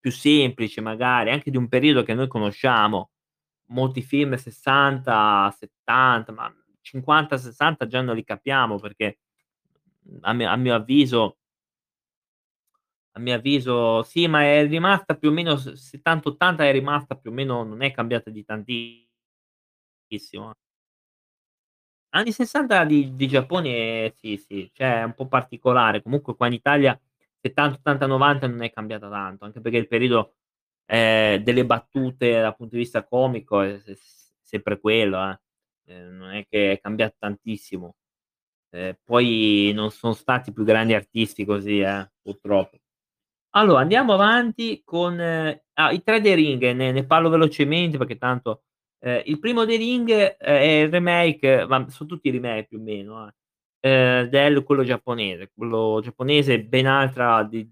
più 0.00 0.10
semplice 0.12 0.80
magari, 0.80 1.30
anche 1.30 1.50
di 1.50 1.56
un 1.56 1.68
periodo 1.68 2.02
che 2.04 2.14
noi 2.14 2.28
conosciamo. 2.28 3.10
Molti 3.70 4.02
film 4.02 4.36
60, 4.36 5.50
70, 5.58 6.32
ma 6.32 6.54
50, 6.82 7.38
60 7.38 7.86
già 7.88 8.00
non 8.02 8.14
li 8.16 8.24
capiamo 8.24 8.78
perché, 8.80 9.18
a 10.22 10.32
mio 10.34 10.48
a 10.50 10.56
mio 10.56 10.74
avviso 10.76 11.34
a 13.14 13.18
mio 13.18 13.34
avviso 13.34 14.02
sì, 14.02 14.26
ma 14.28 14.42
è 14.42 14.66
rimasta 14.66 15.14
più 15.16 15.30
o 15.30 15.32
meno 15.32 15.56
s 15.56 15.72
70, 15.72 16.28
80 16.28 16.66
è 16.66 16.72
rimasta 16.72 17.14
più 17.16 17.30
o 17.30 17.32
meno 17.32 17.64
non 17.64 17.80
è 17.82 17.90
cambiata 17.90 18.28
di 18.30 18.44
tantissimo, 18.44 19.06
eh. 20.50 20.54
Anni 22.14 22.32
'60 22.32 22.84
di 22.84 23.14
di 23.14 23.26
Giappone 23.28 24.12
sì, 24.16 24.36
sì, 24.36 24.70
cioè 24.72 25.00
è 25.00 25.02
un 25.04 25.14
po' 25.14 25.26
particolare. 25.28 26.02
Comunque 26.02 26.34
qua 26.36 26.46
in 26.46 26.52
Italia 26.54 26.98
70, 27.40 27.76
80, 27.78 28.06
90 28.06 28.46
non 28.46 28.62
è 28.62 28.70
cambiata 28.70 29.08
tanto, 29.10 29.44
anche 29.44 29.60
perché 29.60 29.78
il 29.78 29.88
periodo, 29.88 30.34
ehm, 30.86 31.42
delle 31.42 31.66
battute 31.66 32.40
dal 32.40 32.56
punto 32.56 32.76
di 32.76 32.82
vista 32.82 33.04
comico 33.04 33.60
è 33.60 33.80
s 33.94 34.32
sempre 34.42 34.78
quello, 34.80 35.18
eh. 35.30 35.40
Ehm, 35.92 36.16
non 36.16 36.30
è 36.34 36.46
che 36.48 36.72
è 36.72 36.80
cambiato 36.80 37.16
tantissimo. 37.18 37.96
Ehm, 38.70 38.96
poi 39.04 39.72
non 39.74 39.90
son 39.90 40.14
stati 40.14 40.52
più 40.52 40.64
grandi 40.64 40.94
artisti 40.94 41.44
così, 41.44 41.80
eh, 41.80 42.10
purtroppo. 42.22 42.78
Allora 43.56 43.80
andiamo 43.82 44.14
avanti 44.14 44.82
con 44.84 45.20
ah, 45.20 45.92
i 45.92 46.02
3 46.04 46.20
The 46.22 46.34
Ring, 46.36 46.62
ne 46.72 46.92
ne 46.92 47.06
parlo 47.06 47.30
velocemente 47.30 47.98
perché 47.98 48.18
tanto 48.18 48.64
ehm, 49.06 49.22
il 49.26 49.38
primo 49.38 49.64
The 49.66 49.76
Ring, 49.76 50.10
ehm, 50.10 50.34
è 50.38 50.82
il 50.84 50.90
remake 50.90 51.66
ma 51.66 51.88
son 51.88 52.06
tutti 52.06 52.30
remake 52.30 52.66
più 52.68 52.78
o 52.78 52.82
meno, 52.82 53.28
eh, 53.28 53.32
ehm, 53.90 54.24
del 54.28 54.62
quello 54.64 54.84
giapponese. 54.84 55.50
Quello 55.54 56.00
giapponese 56.02 56.54
è 56.54 56.62
ben 56.62 56.86
altra 56.86 57.42
di 57.44 57.68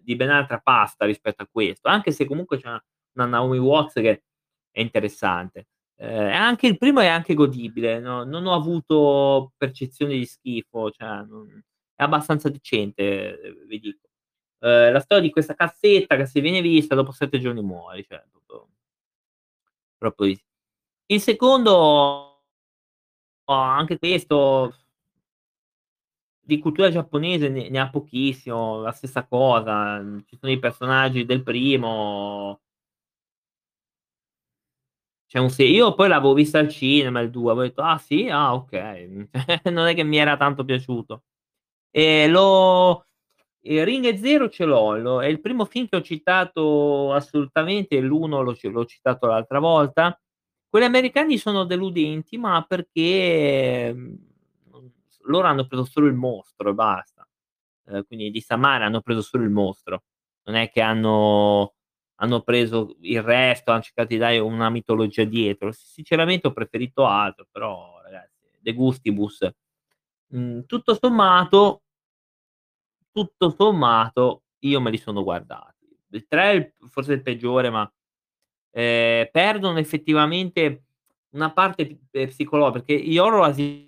di 0.00 0.16
ben 0.16 0.30
altra 0.30 0.58
pasta 0.60 1.04
rispetto 1.04 1.42
a 1.42 1.48
questo, 1.50 1.88
anche 1.88 2.12
se 2.12 2.24
comunque 2.24 2.58
c'ha 2.60 2.82
una 3.14 3.26
Naomi 3.26 3.58
Watts 3.58 3.94
che 3.94 4.22
è 4.70 4.80
interessante. 4.80 5.66
Ehm, 5.98 6.32
anche 6.32 6.66
il 6.66 6.78
primo 6.78 7.00
è 7.00 7.06
anche 7.08 7.34
godibile, 7.34 7.98
no 8.00 8.24
non 8.24 8.46
ho 8.46 8.54
avuto 8.54 9.52
percezione 9.56 10.14
di 10.16 10.24
schifo, 10.26 10.90
cioè 10.90 11.24
non 11.28 11.62
è 11.94 12.02
abbastanza 12.04 12.48
decente, 12.48 13.38
vi 13.66 13.78
dico. 13.80 14.06
Ehm, 14.60 14.92
la 14.92 15.00
storia 15.00 15.24
di 15.24 15.30
questa 15.30 15.54
cazzetta 15.54 16.16
che 16.16 16.26
se 16.26 16.40
viene 16.40 16.60
vista 16.62 16.94
dopo 16.94 17.12
7 17.12 17.38
giorni 17.38 17.62
muori, 17.62 18.04
cioè 18.04 18.22
proprio 18.30 18.68
proprio. 20.02 20.38
Il 21.10 21.22
secondo 21.22 22.42
anche 23.48 23.98
questo 23.98 24.72
di 26.44 26.58
cultura 26.60 26.90
giapponese 26.90 27.48
ne 27.50 27.68
ne 27.68 27.78
ha 27.78 27.90
pochissimo, 27.90 28.80
la 28.80 28.92
stessa 28.92 29.26
cosa, 29.26 29.98
mhmm, 30.00 30.22
ci 30.26 30.36
sono 30.40 30.50
i 30.52 30.58
personaggi 30.58 31.24
del 31.26 31.42
primo 31.42 32.58
c'è 35.30 35.38
un 35.38 35.50
se 35.50 35.62
io 35.64 35.92
poi 35.94 36.08
l'avevo 36.08 36.32
vista 36.32 36.58
al 36.58 36.68
cinema 36.70 37.20
il 37.20 37.28
2, 37.30 37.50
avevo 37.52 37.66
detto: 37.66 37.82
"Ah 37.82 37.98
sì? 37.98 38.28
Ah 38.30 38.54
okay." 38.54 39.28
Non 39.70 39.86
è 39.86 39.94
che 39.94 40.02
mi 40.02 40.16
era 40.16 40.38
tanto 40.38 40.64
piaciuto. 40.64 41.24
E 41.90 42.28
l'ho 42.28 43.04
ehm, 43.62 43.84
Ring 43.84 44.04
e 44.06 44.16
Zero 44.18 44.48
ce 44.50 44.64
l'ho, 44.64 44.96
lo 44.98 45.22
è 45.22 45.26
il 45.26 45.40
primo 45.40 45.64
film 45.66 45.88
che 45.88 45.96
ho 45.96 46.02
citato 46.02 47.12
assolutamente, 47.12 48.00
l'1 48.00 48.42
l'ho 48.42 48.56
l'ho 48.62 48.84
citato 48.86 49.26
l'altra 49.26 49.58
volta. 49.60 50.18
Quelli 50.74 50.84
americani 50.84 51.38
sono 51.38 51.64
deludenti, 51.64 52.36
ma 52.36 52.62
perché, 52.68 53.88
s 55.08 55.18
loro 55.24 55.46
hanno 55.48 55.66
preso 55.66 55.84
solo 55.84 56.06
il 56.08 56.12
mostro 56.14 56.68
e 56.70 56.74
basta. 56.74 57.26
Ehm, 57.86 58.04
quindi 58.06 58.30
di 58.30 58.40
Samara 58.42 58.84
hanno 58.86 59.00
preso 59.00 59.22
solo 59.22 59.44
il 59.44 59.50
mostro. 59.50 60.02
Non 60.44 60.56
è 60.56 60.70
che 60.70 60.80
hanno 60.82 61.72
hanno 62.20 62.40
preso 62.42 62.96
il 63.02 63.22
resto, 63.22 63.70
han 63.72 63.80
cercato 63.82 64.08
di 64.08 64.18
dare 64.18 64.38
una 64.40 64.68
mitologia 64.70 65.24
dietro. 65.24 65.70
Sinceramente 65.72 66.48
ho 66.48 66.52
preferito 66.52 67.06
altro, 67.06 67.46
però 67.50 68.00
ragazzi, 68.02 68.44
de 68.60 68.72
gustibus. 68.74 69.48
Mhmm, 70.32 70.64
tutto 70.66 70.94
sommato 71.00 71.80
tutto 73.16 73.50
sommato 73.50 74.42
io 74.60 74.80
me 74.80 74.90
li 74.90 74.98
sono 74.98 75.22
guardati. 75.22 75.86
Il 76.10 76.26
3 76.26 76.52
è 76.52 76.72
forse 76.88 77.14
il 77.14 77.22
peggiore, 77.22 77.70
ma, 77.70 77.90
ehm, 78.78 79.28
perdono 79.32 79.78
effettivamente 79.78 80.84
una 81.30 81.50
parte 81.52 81.86
p 81.86 81.96
ehm, 82.12 82.26
psicolo 82.28 82.70
perché 82.70 82.96
gli 83.00 83.18
horror 83.18 83.44
asiatici 83.44 83.86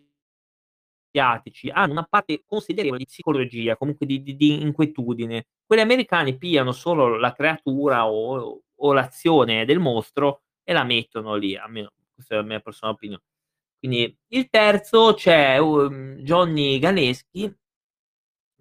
hanno 1.71 1.93
una 1.93 2.05
parte 2.09 2.43
considerevole 2.47 2.99
di 3.01 3.07
psicologia, 3.07 3.77
comunque 3.77 4.07
di 4.07 4.23
di 4.23 4.37
di 4.37 4.63
inquietudine. 4.63 5.47
Quelli 5.67 5.83
americani 5.83 6.37
pigliano 6.39 6.73
solo 6.73 7.17
la 7.19 7.33
creatura 7.33 8.09
o 8.09 8.63
o 8.83 8.93
l'azione 8.95 9.65
del 9.67 9.79
mostro 9.81 10.43
e 10.65 10.73
la 10.73 10.85
mettono 10.85 11.35
lì, 11.37 11.55
almeno 11.57 11.91
questa 12.15 12.35
è 12.37 12.39
la 12.39 12.45
mia 12.45 12.61
personale 12.61 12.97
opinio 12.97 13.21
quindi 13.81 14.15
il 14.29 14.49
terzo 14.51 15.15
c'è, 15.15 15.59
uhm, 15.59 16.17
Johnny 16.23 16.79
Galeschi 16.81 17.53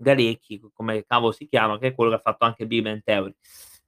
Galecchi, 0.01 0.59
co 0.59 0.71
come 0.73 1.03
cavolo 1.05 1.31
si 1.33 1.45
chiama, 1.47 1.77
che 1.77 1.87
è 1.87 1.93
quello 1.95 2.09
che 2.11 2.15
ha 2.17 2.19
fatto 2.21 2.45
anche 2.45 2.65
Big 2.65 2.81
Bang 2.83 3.01
Theory. 3.03 3.33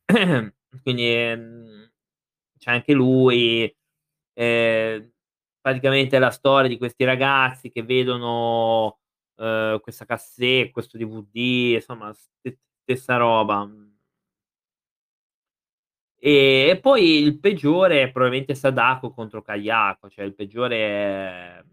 Quindi, 0.84 1.06
ehm, 1.08 1.90
c'è 2.62 2.71
anche 2.71 2.93
lui, 2.93 3.76
ehm, 4.34 5.12
praticamente 5.62 6.17
è 6.17 6.19
la 6.19 6.32
storia 6.32 6.69
di 6.69 6.78
questi 6.78 7.04
ragazzi 7.06 7.71
che 7.71 7.84
vedono, 7.84 9.00
uhm, 9.38 9.80
questa 9.82 10.06
cassè 10.06 10.69
questo 10.71 10.97
DVD, 11.00 11.74
insomma 11.76 12.13
ste 12.13 12.60
stessa 12.84 13.17
roba. 13.17 13.67
E 16.19 16.67
e 16.69 16.80
poi 16.80 17.19
il 17.24 17.39
peggiore 17.39 18.04
è 18.04 18.12
probabilmente 18.12 18.54
Sadako 18.56 19.12
contro 19.12 19.41
Kayako, 19.41 20.10
cioè 20.10 20.24
il 20.26 20.36
peggiore 20.36 20.78
è 20.78 21.63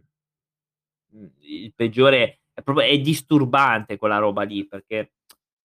mhmm, 1.12 1.30
il 1.40 1.72
peggiore 1.74 2.40
è 2.52 2.62
proprio 2.62 2.84
è 2.86 2.98
disturbante 2.98 3.96
quella 3.98 4.18
roba 4.18 4.42
lì, 4.42 4.66
perché 4.66 5.12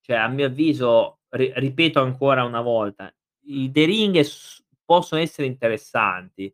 cioè 0.01 0.15
a 0.17 0.27
mio 0.27 0.45
avviso, 0.47 1.19
ri 1.29 1.51
ripeto 1.55 1.99
ancora 2.01 2.43
una 2.43 2.61
volta, 2.61 3.13
i 3.45 3.71
The 3.71 3.85
Ring 3.85 4.19
s 4.19 4.62
possono 4.85 5.21
essere 5.21 5.47
interessanti, 5.47 6.53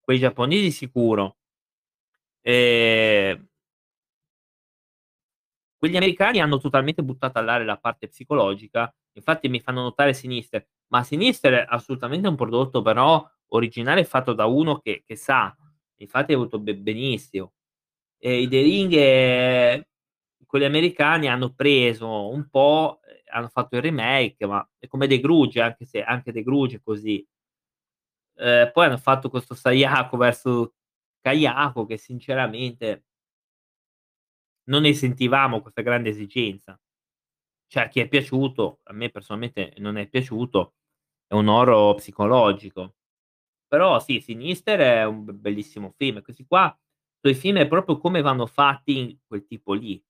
quei 0.00 0.18
giapponesi 0.18 0.70
sicuro. 0.70 1.34
Ehm 2.44 3.48
Quelli 5.82 5.96
americani 5.96 6.40
hanno 6.40 6.58
totalmente 6.58 7.04
buttato 7.04 7.38
all'aria 7.38 7.64
la 7.64 7.76
parte 7.78 8.08
psicologica, 8.08 8.92
infatti 9.12 9.48
mi 9.48 9.60
fanno 9.60 9.82
notare 9.82 10.12
Sinister, 10.12 10.66
ma 10.88 11.04
Sinister 11.04 11.52
è 11.54 11.66
assolutamente 11.68 12.26
un 12.26 12.34
prodotto 12.34 12.82
però 12.82 13.24
originale 13.50 14.02
fatto 14.04 14.32
da 14.32 14.46
uno 14.46 14.78
che 14.80 15.04
che 15.06 15.14
sa, 15.14 15.54
infatti 15.98 16.32
è 16.32 16.36
be 16.58 16.74
benissimo. 16.76 17.52
E 18.18 18.40
i 18.42 18.48
The 18.48 18.60
Ring, 18.62 19.86
quelli 20.46 20.64
americani 20.64 21.28
hanno 21.28 21.54
preso 21.54 22.28
un 22.30 22.48
po', 22.50 23.00
ehm, 23.06 23.16
hanno 23.36 23.48
fatto 23.48 23.76
il 23.76 23.82
remake, 23.82 24.46
ma 24.46 24.68
è 24.78 24.88
come 24.88 25.06
The 25.06 25.20
Grudge, 25.20 25.60
anche 25.60 25.84
se 25.84 26.02
anche 26.02 26.32
The 26.32 26.42
Grudge 26.42 26.80
così. 26.82 27.24
Ehm, 28.38 28.70
poi 28.72 28.86
hanno 28.86 28.96
fatto 28.98 29.28
questo 29.30 29.54
Sayako 29.54 30.16
verso 30.16 30.74
Kayako 31.20 31.86
che 31.86 31.96
sinceramente 31.98 33.02
non 34.68 34.82
ne 34.82 34.92
sentivamo 34.94 35.60
questa 35.62 35.82
grande 35.82 36.10
esigenza. 36.10 36.78
Cioè 37.68 37.88
chi 37.88 38.00
è 38.00 38.08
piaciuto, 38.08 38.80
a 38.84 38.92
me 38.94 39.10
personalmente 39.10 39.74
non 39.78 39.96
è 39.98 40.08
piaciuto, 40.08 40.74
è 41.26 41.34
un 41.34 41.48
horror 41.48 41.96
psicologico. 41.96 42.96
Però 43.68 44.00
sì, 44.00 44.20
Sinister 44.20 44.80
è 44.80 45.04
un 45.06 45.24
bellissimo 45.40 45.94
film. 45.96 46.22
Questi 46.22 46.46
qua 46.46 46.76
quei 47.20 47.34
film 47.34 47.58
è 47.58 47.68
proprio 47.68 47.98
come 47.98 48.22
vanno 48.22 48.46
fatti 48.46 49.18
quel 49.26 49.46
tipo 49.46 49.74
lì, 49.74 50.02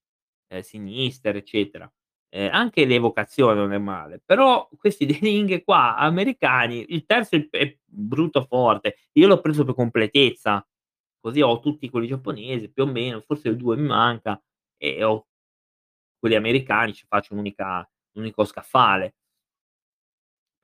ehm, 0.48 0.62
Sinister, 0.62 1.36
eccetera. 1.36 1.90
Ehm, 2.32 2.50
anche 2.52 2.84
l'evocazione 2.84 3.54
non 3.54 3.72
è 3.72 3.78
male, 3.78 4.20
però 4.24 4.68
questi 4.78 5.06
The 5.06 5.18
Ring 5.20 5.64
qua 5.64 5.96
americani, 5.96 6.84
il 6.88 7.04
terzo 7.06 7.36
è 7.50 7.76
brutto 7.84 8.44
forte. 8.44 8.96
Io 9.12 9.26
l'ho 9.26 9.40
preso 9.40 9.64
per 9.64 9.74
completezza, 9.74 10.66
così 11.20 11.40
ho 11.40 11.58
tutti 11.60 11.88
quelli 11.88 12.06
giapponesi 12.06 12.70
più 12.70 12.82
o 12.84 12.86
meno, 12.86 13.20
forse 13.20 13.48
il 13.48 13.56
2 13.56 13.76
mi 13.76 13.86
manca 13.86 14.40
e 14.76 15.02
ho 15.04 15.26
quelli 16.18 16.36
americani, 16.36 16.92
ci 16.94 17.06
faccio 17.08 17.34
un 17.34 17.40
unico 18.14 18.44
scaffale. 18.44 19.12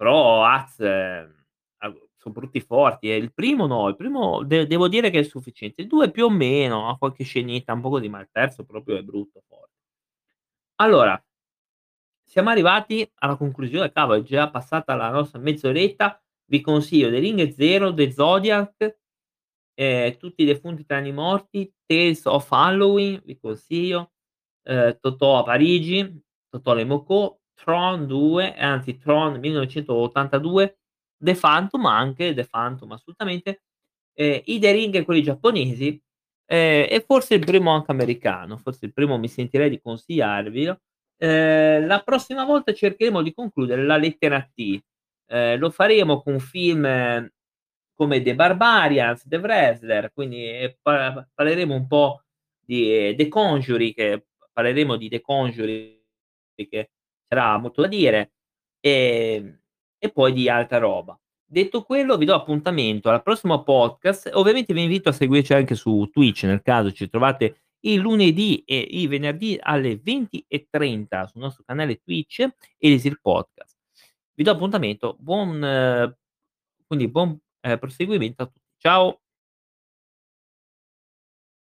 Però 0.01 0.45
az 0.45 0.81
av 0.81 1.93
son 2.17 2.33
brutti 2.33 2.61
forti 2.61 3.11
e 3.11 3.17
il 3.17 3.33
primo 3.33 3.67
no, 3.67 3.87
il 3.89 3.97
primo 3.97 4.43
de 4.45 4.67
devo 4.67 4.89
dire 4.89 5.11
che 5.11 5.21
è 5.21 5.23
sufficiente. 5.23 5.83
Il 5.83 5.87
2 5.89 6.11
più 6.11 6.25
o 6.25 6.31
meno, 6.31 6.89
ha 6.89 6.97
qualche 6.99 7.23
scenetta 7.25 7.73
un 7.73 7.81
po' 7.81 7.91
così, 7.91 8.09
ma 8.09 8.21
il 8.21 8.29
terzo 8.33 8.65
proprio 8.65 8.97
è 8.97 9.03
brutto 9.03 9.43
for 9.47 9.69
Allora 10.81 11.21
siamo 12.25 12.51
arrivati 12.51 13.09
alla 13.17 13.37
conclusione, 13.37 13.93
cavolo 13.93 14.21
è 14.21 14.23
già 14.23 14.51
passata 14.51 14.95
la 14.95 15.11
nostra 15.11 15.39
mezz'oretta. 15.39 16.21
Vi 16.47 16.61
consiglio 16.61 17.09
The 17.11 17.19
Ring 17.19 17.49
Zero, 17.53 17.93
The 17.95 18.11
Zodiac, 18.13 18.97
ehm, 19.75 20.17
Tutti 20.19 20.43
i 20.43 20.47
defunti 20.47 20.85
tranne 20.87 21.09
i 21.09 21.13
morti, 21.13 21.73
Tales 21.87 22.25
of 22.27 22.51
Halloween, 22.53 23.21
vi 23.25 23.39
consiglio, 23.39 24.13
ehm, 24.65 24.99
Totò 25.01 25.39
a 25.41 25.43
Parigi, 25.45 26.23
Totò 26.51 26.77
e 26.79 26.85
Movco, 26.85 27.41
Tron 27.55 28.07
2, 28.07 28.55
anzi 28.57 28.99
Tron 28.99 29.39
1982, 29.41 30.79
The 31.19 31.35
Phantom 31.35 31.87
anche, 31.87 32.35
The 32.35 32.47
Phantom 32.47 32.93
assolutamente, 32.93 33.63
ehm, 34.15 34.43
i 34.47 34.59
The 34.59 34.73
Ring 34.73 35.05
quelli 35.05 35.23
giapponesi, 35.23 36.01
ehm, 36.47 36.87
e 36.91 37.05
forse 37.07 37.35
il 37.35 37.45
primo 37.45 37.71
anche 37.73 37.91
americano, 37.93 38.57
forse 38.59 38.87
il 38.87 38.93
primo 38.93 39.19
mi 39.19 39.29
sentirei 39.29 39.71
di 39.71 39.81
consigliarvelo. 39.81 40.81
Ehm, 41.21 41.87
la 41.87 42.01
prossima 42.03 42.45
volta 42.45 42.73
cercheremo 42.73 43.23
di 43.23 43.33
concludere 43.33 43.83
la 43.85 43.97
lettera 43.97 44.41
T. 44.55 44.79
Ehm, 45.29 45.59
lo 45.59 45.71
faremo 45.71 46.21
con 46.23 46.39
film 46.41 46.83
come 47.95 48.23
The 48.23 48.35
Barbarians, 48.35 49.25
The 49.29 49.37
Wrestler, 49.39 50.13
quindi, 50.13 50.49
ehm, 50.49 50.75
pa 50.83 51.27
parleremo 51.35 51.75
un 51.75 51.87
po' 51.87 52.23
di 52.65 53.15
The 53.17 53.29
Conjuring, 53.29 53.95
che 53.95 54.27
parleremo 54.53 54.97
di 54.97 55.09
The 55.09 55.21
Conjuring 55.21 56.03
che 56.69 56.91
sarà 57.29 57.59
molto 57.59 57.83
da 57.83 57.89
dire, 57.89 58.33
ehm, 58.81 59.61
e 59.99 60.11
poi 60.13 60.33
di 60.33 60.49
altra 60.49 60.79
roba. 60.79 61.19
Detto 61.47 61.83
quello 61.83 62.17
vi 62.17 62.25
do 62.25 62.35
appuntamento 62.35 63.11
al 63.11 63.23
prossimo 63.23 63.63
podcast, 63.63 64.31
ovviamente 64.35 64.73
vi 64.75 64.83
invito 64.83 65.09
a 65.11 65.13
seguirci 65.13 65.55
anche 65.55 65.75
su 65.77 66.09
Twitch, 66.13 66.43
nel 66.45 66.63
caso 66.63 66.91
ci 66.93 67.09
trovate 67.09 67.64
il 67.87 68.01
lunedì 68.01 68.63
e 68.67 68.79
i 68.79 69.07
venerdì 69.07 69.59
alle 69.61 69.99
20:30 69.99 71.27
sul 71.27 71.41
nostro 71.43 71.65
canale 71.67 72.01
Twitch, 72.03 72.47
Elisir 72.79 73.19
Podcast. 73.21 73.77
Vi 74.35 74.43
do 74.45 74.51
appuntamento, 74.53 75.17
buon 75.21 75.61
quindi 76.87 77.09
buon, 77.09 77.39
ehm, 77.63 77.79
proseguimento 77.79 78.43
a 78.43 78.47
tutti. 78.47 78.61
Ciao. 78.79 79.24